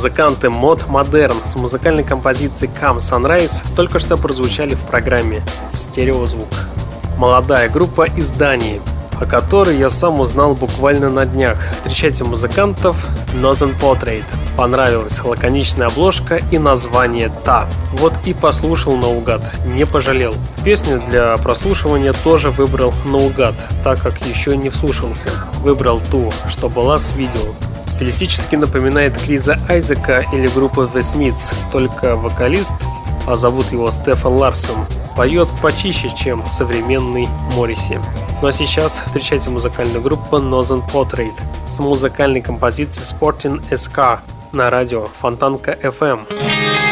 Музыканты 0.04 0.48
Mod 0.48 0.86
Modern 0.86 1.46
с 1.46 1.56
музыкальной 1.56 2.04
композицией 2.04 2.70
Come 2.78 2.98
Sunrise 2.98 3.64
только 3.74 3.98
что 3.98 4.18
прозвучали 4.18 4.74
в 4.74 4.80
программе 4.80 5.40
«Стереозвук». 5.72 6.50
Молодая 7.16 7.70
группа 7.70 8.02
из 8.02 8.30
Дании, 8.30 8.82
о 9.18 9.24
которой 9.24 9.78
я 9.78 9.88
сам 9.88 10.20
узнал 10.20 10.54
буквально 10.54 11.08
на 11.08 11.24
днях. 11.24 11.56
Встречайте 11.76 12.22
музыкантов 12.22 12.96
Northern 13.32 13.74
Portrait. 13.80 14.24
Понравилась 14.58 15.24
лаконичная 15.24 15.86
обложка 15.86 16.38
и 16.50 16.58
название 16.58 17.32
«Та». 17.42 17.66
Вот 17.92 18.12
и 18.26 18.34
послушал 18.34 18.98
наугад, 18.98 19.40
не 19.64 19.86
пожалел. 19.86 20.34
Песню 20.66 21.02
для 21.08 21.34
прослушивания 21.38 22.12
тоже 22.12 22.50
выбрал 22.50 22.92
наугад, 23.06 23.54
так 23.82 24.02
как 24.02 24.20
еще 24.26 24.54
не 24.54 24.68
вслушался. 24.68 25.30
Выбрал 25.62 26.02
ту, 26.10 26.30
что 26.50 26.68
была 26.68 26.98
с 26.98 27.14
видео. 27.14 27.54
Стилистически 27.94 28.56
напоминает 28.56 29.16
Криза 29.16 29.56
Айзека 29.68 30.24
или 30.32 30.48
группу 30.48 30.82
The 30.82 30.98
Smiths, 30.98 31.54
только 31.70 32.16
вокалист, 32.16 32.74
а 33.24 33.36
зовут 33.36 33.70
его 33.70 33.88
Стефан 33.88 34.32
Ларсон, 34.32 34.84
поет 35.16 35.46
почище, 35.62 36.10
чем 36.16 36.44
современный 36.44 37.28
Морриси. 37.54 38.00
Ну 38.42 38.48
а 38.48 38.52
сейчас 38.52 39.00
встречайте 39.06 39.48
музыкальную 39.48 40.02
группу 40.02 40.38
Northern 40.38 40.82
Portrait 40.92 41.34
с 41.68 41.78
музыкальной 41.78 42.42
композицией 42.42 43.06
Sporting 43.06 43.62
SK 43.70 44.18
на 44.50 44.70
радио 44.70 45.06
Фонтанка 45.20 45.78
FM. 45.80 46.83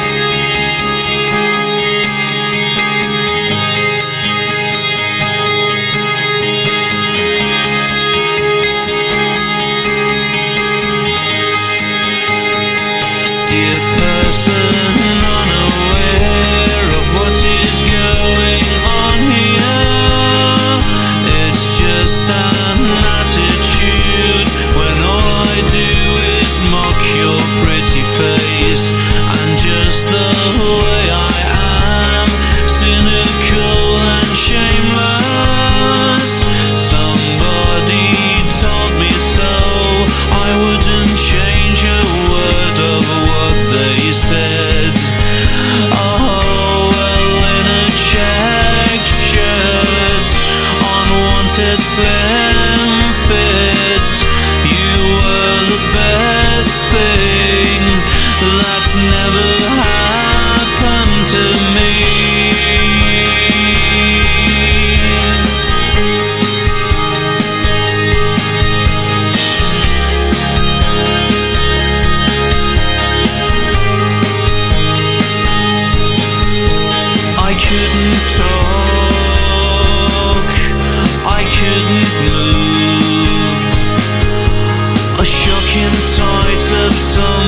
of 86.84 86.92
soul. 86.92 87.41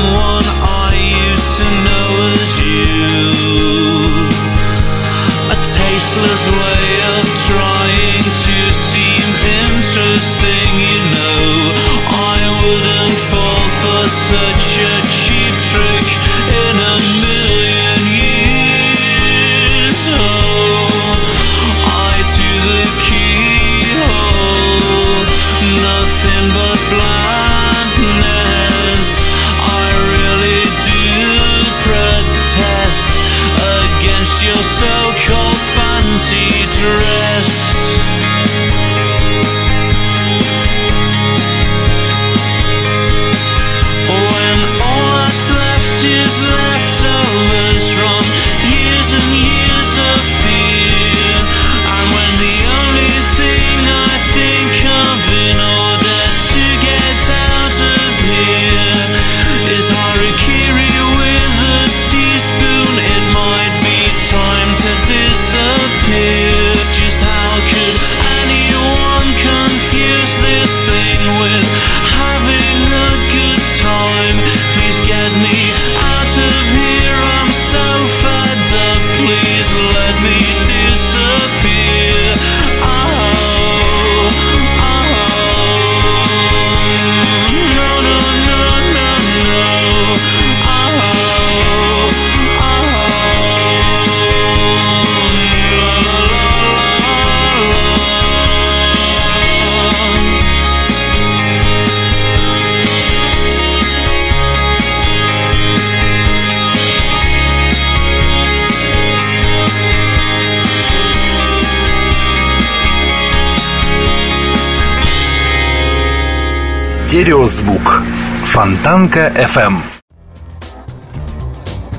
Стереозвук. 117.15 118.03
Фонтанка 118.45 119.33
FM. 119.37 119.77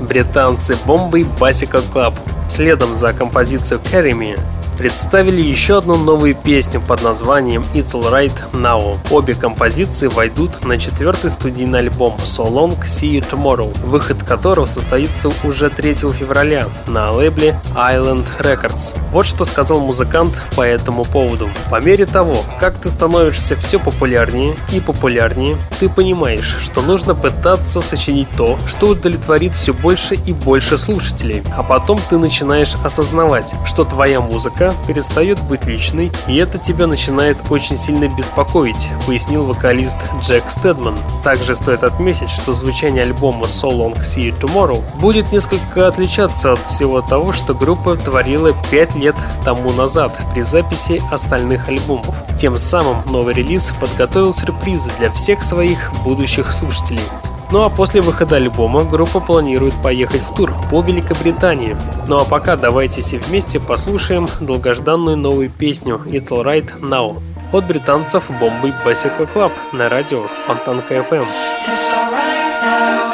Британцы 0.02 0.76
Бомбы 0.84 1.22
Bicycle 1.40 1.82
Club. 1.90 2.12
Следом 2.50 2.94
за 2.94 3.14
композицию 3.14 3.80
Carry 3.80 4.12
Me 4.12 4.38
представили 4.76 5.40
еще 5.40 5.78
одну 5.78 5.96
новую 5.96 6.34
песню 6.34 6.80
под 6.80 7.02
названием 7.02 7.64
It's 7.74 7.92
Alright 7.92 8.34
Now. 8.52 8.98
Обе 9.10 9.34
композиции 9.34 10.08
войдут 10.08 10.64
на 10.64 10.78
четвертый 10.78 11.30
студийный 11.30 11.80
альбом 11.80 12.16
So 12.18 12.50
Long 12.50 12.78
See 12.84 13.12
You 13.12 13.24
Tomorrow, 13.28 13.76
выход 13.86 14.22
которого 14.22 14.66
состоится 14.66 15.30
уже 15.44 15.70
3 15.70 15.94
февраля 15.94 16.66
на 16.86 17.10
лейбле 17.10 17.58
Island 17.74 18.26
Records. 18.38 18.94
Вот 19.12 19.26
что 19.26 19.44
сказал 19.44 19.80
музыкант 19.80 20.34
по 20.54 20.62
этому 20.62 21.04
поводу. 21.04 21.48
По 21.70 21.80
мере 21.80 22.06
того, 22.06 22.36
как 22.60 22.76
ты 22.76 22.90
становишься 22.90 23.56
все 23.56 23.78
популярнее 23.78 24.56
и 24.72 24.80
популярнее, 24.80 25.56
ты 25.80 25.88
понимаешь, 25.88 26.56
что 26.60 26.82
нужно 26.82 27.14
пытаться 27.14 27.80
сочинить 27.80 28.28
то, 28.36 28.58
что 28.66 28.88
удовлетворит 28.88 29.54
все 29.54 29.72
больше 29.72 30.14
и 30.14 30.32
больше 30.32 30.76
слушателей. 30.76 31.42
А 31.56 31.62
потом 31.62 31.98
ты 32.10 32.18
начинаешь 32.18 32.74
осознавать, 32.84 33.52
что 33.64 33.84
твоя 33.84 34.20
музыка 34.20 34.65
языка 34.66 34.86
перестает 34.86 35.40
быть 35.44 35.64
личной, 35.66 36.10
и 36.26 36.36
это 36.36 36.58
тебя 36.58 36.86
начинает 36.86 37.36
очень 37.50 37.76
сильно 37.76 38.08
беспокоить, 38.08 38.88
пояснил 39.06 39.44
вокалист 39.44 39.96
Джек 40.22 40.44
Стедман. 40.50 40.96
Также 41.24 41.54
стоит 41.54 41.84
отметить, 41.84 42.30
что 42.30 42.54
звучание 42.54 43.02
альбома 43.02 43.46
So 43.46 43.70
Long 43.70 43.98
See 44.00 44.30
You 44.30 44.40
Tomorrow 44.40 44.82
будет 45.00 45.32
несколько 45.32 45.88
отличаться 45.88 46.52
от 46.52 46.60
всего 46.60 47.00
того, 47.02 47.32
что 47.32 47.54
группа 47.54 47.96
творила 47.96 48.52
5 48.70 48.96
лет 48.96 49.16
тому 49.44 49.72
назад 49.72 50.12
при 50.34 50.42
записи 50.42 51.00
остальных 51.10 51.68
альбомов. 51.68 52.14
Тем 52.40 52.56
самым 52.56 53.02
новый 53.10 53.34
релиз 53.34 53.72
подготовил 53.80 54.34
сюрпризы 54.34 54.90
для 54.98 55.10
всех 55.10 55.42
своих 55.42 55.92
будущих 56.04 56.52
слушателей. 56.52 57.00
Ну 57.52 57.62
а 57.62 57.70
после 57.70 58.00
выхода 58.00 58.36
альбома 58.36 58.84
группа 58.84 59.20
планирует 59.20 59.74
поехать 59.82 60.20
в 60.22 60.34
тур 60.34 60.52
по 60.70 60.82
Великобритании. 60.82 61.76
Ну 62.08 62.18
а 62.18 62.24
пока 62.24 62.56
давайте 62.56 63.02
все 63.02 63.18
вместе 63.18 63.60
послушаем 63.60 64.28
долгожданную 64.40 65.16
новую 65.16 65.50
песню 65.50 66.00
It's 66.06 66.28
Alright 66.28 66.80
Now 66.80 67.22
от 67.52 67.66
британцев 67.66 68.28
бомбы 68.40 68.74
Bicycle 68.84 69.28
Club 69.32 69.52
на 69.72 69.88
радио 69.88 70.26
Фонтанка 70.46 70.94
FM. 70.94 71.26
It's 71.68 71.92
alright 71.92 72.62
now, 72.62 73.05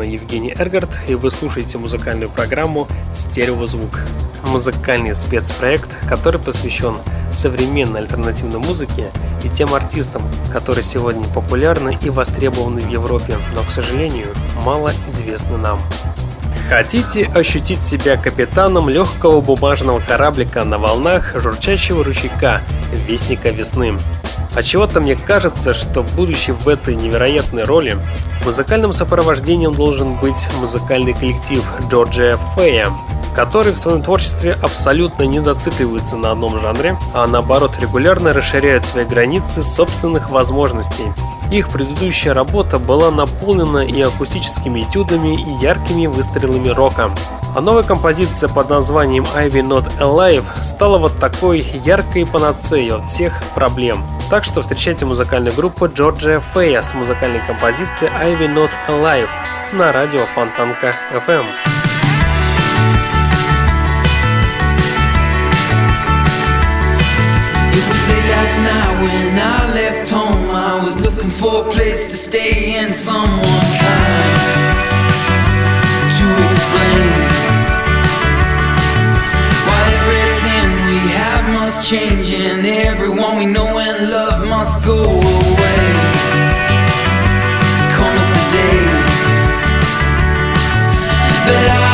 микрофона 0.00 0.02
Евгений 0.02 0.54
Эргард, 0.56 0.90
и 1.08 1.14
вы 1.14 1.30
слушаете 1.30 1.78
музыкальную 1.78 2.30
программу 2.30 2.88
«Стереозвук». 3.14 4.00
Музыкальный 4.44 5.14
спецпроект, 5.14 5.88
который 6.08 6.40
посвящен 6.40 6.96
современной 7.32 8.00
альтернативной 8.00 8.58
музыке 8.58 9.10
и 9.44 9.48
тем 9.48 9.74
артистам, 9.74 10.22
которые 10.52 10.82
сегодня 10.82 11.24
популярны 11.34 11.98
и 12.02 12.10
востребованы 12.10 12.80
в 12.80 12.88
Европе, 12.88 13.36
но, 13.54 13.62
к 13.62 13.70
сожалению, 13.70 14.28
мало 14.64 14.92
известны 15.08 15.56
нам. 15.58 15.78
Хотите 16.68 17.24
ощутить 17.34 17.82
себя 17.82 18.16
капитаном 18.16 18.88
легкого 18.88 19.40
бумажного 19.40 20.00
кораблика 20.00 20.64
на 20.64 20.78
волнах 20.78 21.34
журчащего 21.34 22.02
ручейка, 22.02 22.62
вестника 23.06 23.50
весны? 23.50 23.94
А 24.56 24.62
чего-то 24.62 25.00
мне 25.00 25.14
кажется, 25.14 25.74
что 25.74 26.02
будучи 26.02 26.50
в 26.50 26.68
этой 26.68 26.96
невероятной 26.96 27.64
роли, 27.64 27.96
музыкальным 28.44 28.92
сопровождением 28.92 29.72
должен 29.72 30.14
быть 30.14 30.48
музыкальный 30.60 31.14
коллектив 31.14 31.64
Джорджия 31.88 32.38
Фея, 32.56 32.88
который 33.34 33.72
в 33.72 33.78
своем 33.78 34.02
творчестве 34.02 34.56
абсолютно 34.62 35.24
не 35.24 35.40
зацикливается 35.40 36.16
на 36.16 36.32
одном 36.32 36.58
жанре, 36.60 36.96
а 37.14 37.26
наоборот 37.26 37.72
регулярно 37.80 38.32
расширяет 38.32 38.86
свои 38.86 39.04
границы 39.04 39.62
собственных 39.62 40.30
возможностей. 40.30 41.06
Их 41.50 41.68
предыдущая 41.68 42.32
работа 42.32 42.78
была 42.78 43.10
наполнена 43.10 43.78
и 43.78 44.00
акустическими 44.00 44.82
этюдами, 44.82 45.34
и 45.34 45.62
яркими 45.62 46.06
выстрелами 46.06 46.68
рока. 46.68 47.10
А 47.56 47.60
новая 47.60 47.82
композиция 47.82 48.48
под 48.48 48.70
названием 48.70 49.24
Ivy 49.34 49.62
Not 49.62 49.98
Alive 49.98 50.44
стала 50.62 50.98
вот 50.98 51.18
такой 51.18 51.58
яркой 51.84 52.24
панацеей 52.24 52.92
от 52.92 53.08
всех 53.08 53.42
проблем. 53.56 54.04
Так 54.30 54.44
что 54.44 54.62
встречайте 54.62 55.04
музыкальную 55.04 55.54
группу 55.54 55.88
Джорджия 55.88 56.40
Фея 56.54 56.82
с 56.82 56.94
музыкальной 56.94 57.40
композицией 57.44 58.12
Ivy 58.12 58.54
Not 58.54 58.70
Alive 58.88 59.30
на 59.72 59.92
радио 59.92 60.26
Фонтанка 60.26 60.94
FM. 61.12 61.46
Night 68.62 68.94
when 69.02 69.38
I 69.38 69.72
left 69.72 70.10
home. 70.10 70.50
I 70.50 70.82
was 70.84 71.00
looking 71.00 71.30
for 71.30 71.66
a 71.66 71.70
place 71.70 72.10
to 72.10 72.16
stay 72.16 72.74
and 72.80 72.92
someone 72.92 73.66
kind 73.84 74.60
to 76.18 76.26
explain 76.48 77.08
why 79.66 79.80
everything 79.98 80.68
we 80.88 80.98
have 81.18 81.44
must 81.58 81.88
change 81.88 82.30
and 82.30 82.66
everyone 82.66 83.38
we 83.38 83.46
know 83.46 83.78
and 83.78 84.10
love 84.10 84.48
must 84.48 84.84
go 84.84 84.98
away. 85.02 85.84
Cometh 87.96 88.30
the 88.36 88.44
day 88.56 88.78
that 91.46 91.64
are 91.76 91.89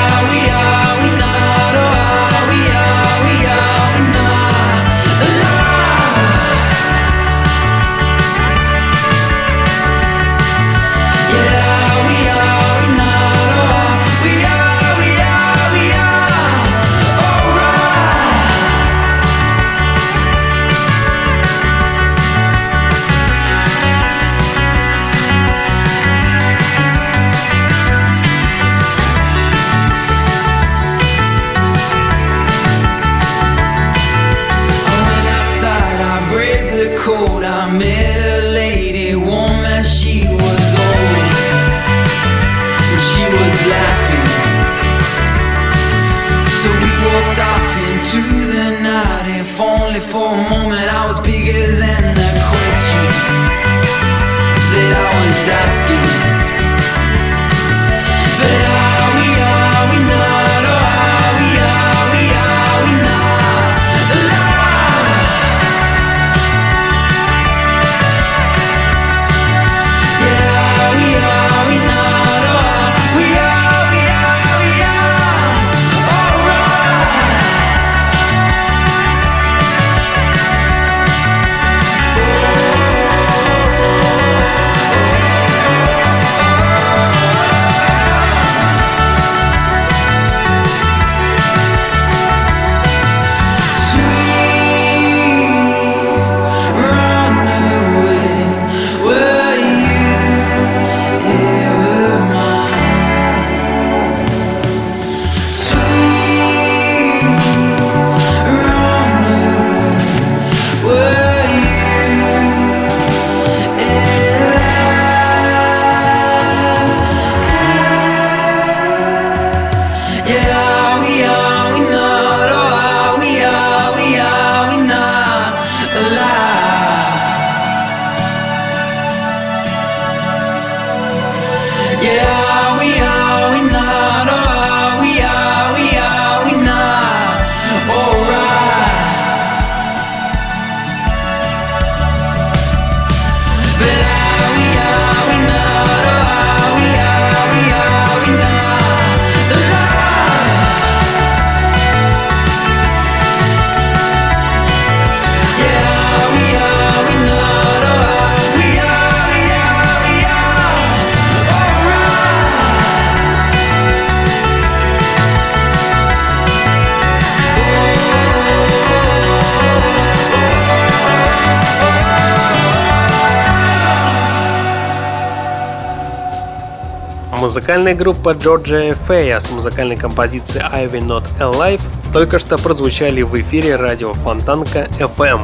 Музыкальная 177.56 177.94
группа 177.94 178.34
Georgia 178.34 178.94
Faya 179.08 179.40
с 179.40 179.50
музыкальной 179.50 179.96
композицией 179.96 180.62
Ivy 180.62 181.00
Not 181.00 181.24
Alive 181.40 181.80
только 182.12 182.38
что 182.38 182.58
прозвучали 182.58 183.22
в 183.22 183.34
эфире 183.40 183.76
радио 183.76 184.12
Фонтанка 184.12 184.88
FM. 184.98 185.40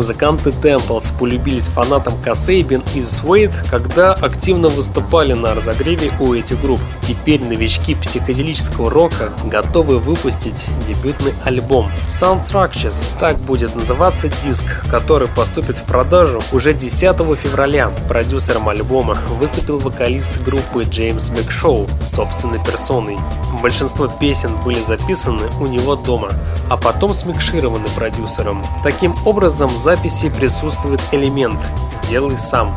Музыканты 0.00 0.48
Temples 0.48 1.12
полюбились 1.18 1.68
фанатам 1.68 2.14
Касейбин 2.24 2.82
и 2.94 3.02
Суэйд, 3.02 3.50
когда 3.68 4.14
активно 4.14 4.68
выступали 4.68 5.34
на 5.34 5.54
разогреве 5.54 6.10
у 6.20 6.32
этих 6.32 6.58
групп. 6.62 6.80
Теперь 7.06 7.42
новички 7.42 7.94
психоделического 7.94 8.88
рока 8.88 9.28
готовы 9.44 9.98
выпустить 9.98 10.64
дебютный 10.88 11.34
альбом. 11.44 11.90
Sound 12.08 12.46
Structures, 12.46 13.04
так 13.20 13.36
будет 13.40 13.76
называться 13.76 14.30
диск, 14.42 14.64
который 14.88 15.28
поступит 15.28 15.76
в 15.76 15.84
продажу 15.84 16.40
уже 16.50 16.72
10 16.72 17.36
февраля. 17.36 17.90
Продюсером 18.08 18.70
альбома 18.70 19.18
выступил 19.38 19.78
вокалист 19.80 20.40
группы 20.42 20.84
Джеймс 20.84 21.28
Бэкшоу 21.28 21.86
собственной 22.06 22.64
персоной. 22.64 23.18
Большинство 23.60 24.06
песен 24.06 24.50
были 24.64 24.80
записаны 24.80 25.50
у 25.60 25.66
него 25.66 25.94
дома, 25.94 26.30
а 26.70 26.78
потом 26.78 27.12
смикшированы 27.12 27.88
продюсером. 27.94 28.62
Таким 28.82 29.14
образом, 29.26 29.68
за 29.76 29.89
записи 29.96 30.28
присутствует 30.28 31.00
элемент 31.10 31.58
«сделай 32.04 32.38
сам». 32.38 32.72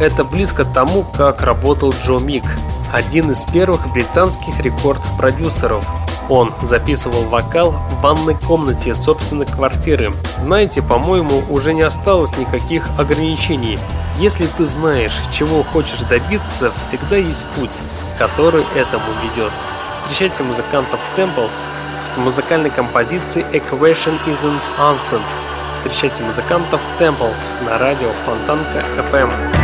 Это 0.00 0.24
близко 0.24 0.64
тому, 0.64 1.04
как 1.16 1.42
работал 1.42 1.94
Джо 2.02 2.18
Мик, 2.18 2.42
один 2.92 3.30
из 3.30 3.44
первых 3.44 3.88
британских 3.92 4.58
рекорд-продюсеров. 4.58 5.86
Он 6.28 6.52
записывал 6.62 7.22
вокал 7.26 7.70
в 7.70 8.00
ванной 8.00 8.34
комнате 8.34 8.96
собственной 8.96 9.46
квартиры. 9.46 10.12
Знаете, 10.40 10.82
по-моему, 10.82 11.44
уже 11.50 11.72
не 11.72 11.82
осталось 11.82 12.36
никаких 12.36 12.90
ограничений. 12.98 13.78
Если 14.18 14.48
ты 14.58 14.64
знаешь, 14.64 15.14
чего 15.30 15.62
хочешь 15.62 16.00
добиться, 16.10 16.72
всегда 16.80 17.14
есть 17.14 17.44
путь, 17.54 17.78
который 18.18 18.64
этому 18.74 19.06
ведет. 19.22 19.52
Встречайте 20.02 20.42
музыкантов 20.42 20.98
Temples 21.16 21.64
с 22.12 22.16
музыкальной 22.16 22.70
композицией 22.70 23.46
Equation 23.52 24.18
Isn't 24.26 24.60
Answered 24.80 25.45
встречайте 25.88 26.22
музыкантов 26.24 26.80
Temples 26.98 27.52
на 27.64 27.78
радио 27.78 28.10
Фонтанка 28.24 28.84
FM. 29.12 29.55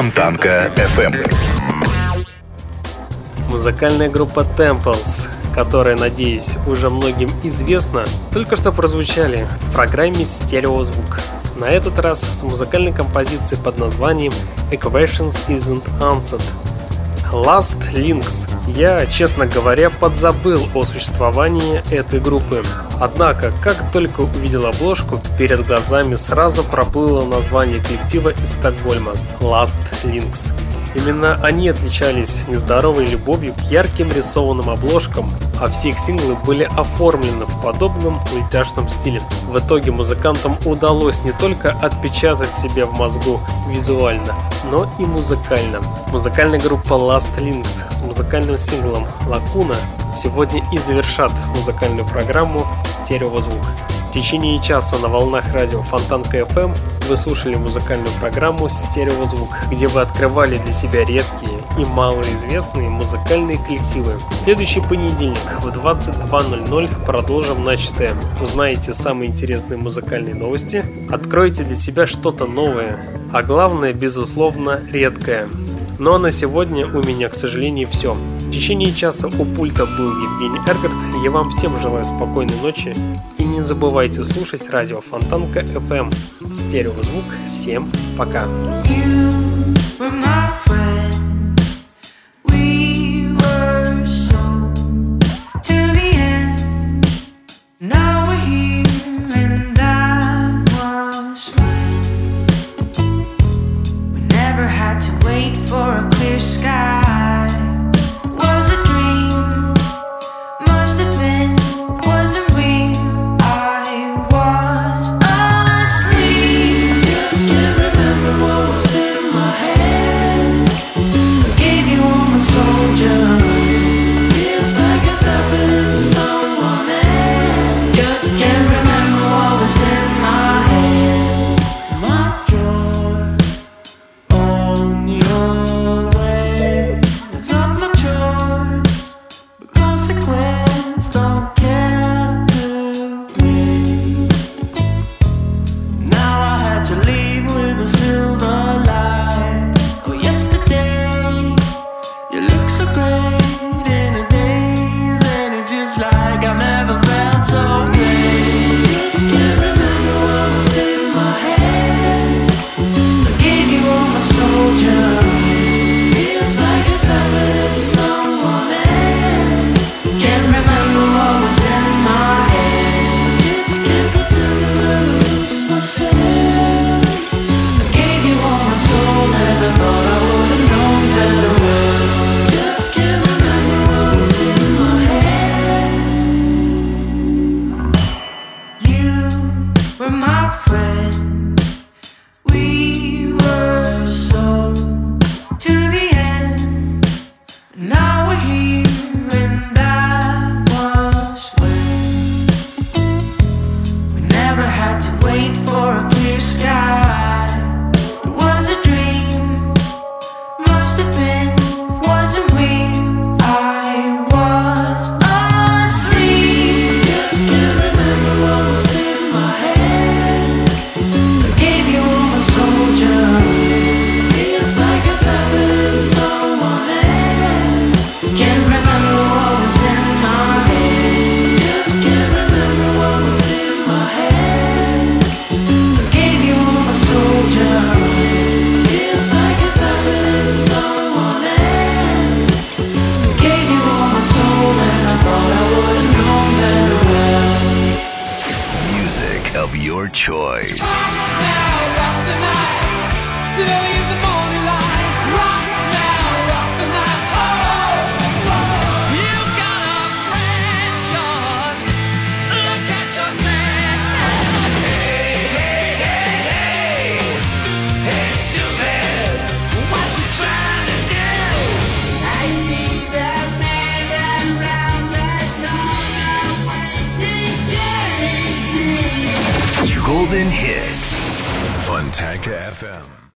Фонтанка 0.00 0.72
FM. 0.76 1.30
Музыкальная 3.50 4.08
группа 4.08 4.46
Temples, 4.56 5.28
которая, 5.54 5.94
надеюсь, 5.94 6.56
уже 6.66 6.88
многим 6.88 7.28
известна, 7.42 8.06
только 8.32 8.56
что 8.56 8.72
прозвучали 8.72 9.46
в 9.60 9.74
программе 9.74 10.24
«Стереозвук». 10.24 11.20
На 11.56 11.66
этот 11.66 11.98
раз 11.98 12.22
с 12.22 12.42
музыкальной 12.42 12.92
композицией 12.92 13.62
под 13.62 13.76
названием 13.76 14.32
«Equations 14.70 15.36
Isn't 15.48 15.84
Answered», 16.00 16.40
Last 17.32 17.76
Links. 17.92 18.48
Я, 18.66 19.06
честно 19.06 19.46
говоря, 19.46 19.90
подзабыл 19.90 20.66
о 20.74 20.82
существовании 20.84 21.82
этой 21.94 22.20
группы. 22.20 22.62
Однако, 22.98 23.52
как 23.62 23.76
только 23.92 24.22
увидел 24.22 24.66
обложку, 24.66 25.20
перед 25.38 25.64
глазами 25.66 26.16
сразу 26.16 26.64
проплыло 26.64 27.24
название 27.24 27.80
коллектива 27.80 28.30
из 28.30 28.48
Стокгольма– 28.52 29.12
Last 29.40 29.76
Links. 30.04 30.50
Именно 30.94 31.38
они 31.42 31.68
отличались 31.68 32.42
нездоровой 32.48 33.06
любовью 33.06 33.54
к 33.54 33.60
ярким 33.70 34.10
рисованным 34.12 34.68
обложкам, 34.70 35.30
а 35.60 35.68
все 35.68 35.90
их 35.90 36.00
синглы 36.00 36.34
были 36.46 36.64
оформлены 36.64 37.44
в 37.44 37.62
подобном 37.62 38.18
мультяшном 38.32 38.88
стиле. 38.88 39.22
В 39.44 39.58
итоге 39.58 39.92
музыкантам 39.92 40.58
удалось 40.64 41.22
не 41.22 41.32
только 41.32 41.72
отпечатать 41.72 42.54
себя 42.54 42.86
в 42.86 42.98
мозгу 42.98 43.40
визуально, 43.68 44.34
но 44.70 44.90
и 44.98 45.04
музыкально. 45.04 45.80
Музыкальная 46.08 46.58
группа 46.58 46.94
Last 46.94 47.30
Links 47.38 47.84
с 47.96 48.02
музыкальным 48.02 48.56
синглом 48.56 49.06
«Лакуна» 49.28 49.76
сегодня 50.16 50.62
и 50.72 50.78
завершат 50.78 51.32
музыкальную 51.54 52.06
программу 52.06 52.66
«Стереозвук». 53.04 53.66
В 54.10 54.12
течение 54.12 54.60
часа 54.60 54.98
на 54.98 55.06
волнах 55.06 55.44
радио 55.54 55.82
Фонтанка 55.82 56.38
FM 56.38 56.76
вы 57.08 57.16
слушали 57.16 57.54
музыкальную 57.54 58.10
программу 58.18 58.68
«Стереозвук», 58.68 59.50
где 59.70 59.86
вы 59.86 60.00
открывали 60.00 60.58
для 60.58 60.72
себя 60.72 61.04
редкие 61.04 61.60
и 61.78 61.84
малоизвестные 61.84 62.88
музыкальные 62.88 63.58
коллективы. 63.58 64.14
Следующий 64.42 64.80
понедельник 64.80 65.38
в 65.60 65.68
22.00 65.68 67.06
продолжим 67.06 67.64
начатое. 67.64 68.10
Узнаете 68.42 68.94
самые 68.94 69.30
интересные 69.30 69.76
музыкальные 69.76 70.34
новости, 70.34 70.84
откроете 71.08 71.62
для 71.62 71.76
себя 71.76 72.08
что-то 72.08 72.46
новое, 72.46 72.98
а 73.32 73.44
главное, 73.44 73.92
безусловно, 73.92 74.80
редкое. 74.90 75.48
Ну 76.00 76.14
а 76.14 76.18
на 76.18 76.32
сегодня 76.32 76.84
у 76.84 77.00
меня, 77.00 77.28
к 77.28 77.36
сожалению, 77.36 77.86
все. 77.88 78.14
В 78.14 78.50
течение 78.50 78.92
часа 78.92 79.28
у 79.28 79.44
пульта 79.44 79.86
был 79.86 80.08
Евгений 80.08 80.58
Эргард. 80.66 81.22
Я 81.22 81.30
вам 81.30 81.50
всем 81.50 81.78
желаю 81.78 82.04
спокойной 82.04 82.56
ночи. 82.60 82.92
Не 83.50 83.62
забывайте 83.62 84.22
слушать 84.22 84.70
радио 84.70 85.00
Фонтанка 85.00 85.60
FM. 85.60 86.14
Стереозвук. 86.54 87.24
Всем 87.52 87.90
пока. 88.16 88.44
You 88.84 90.49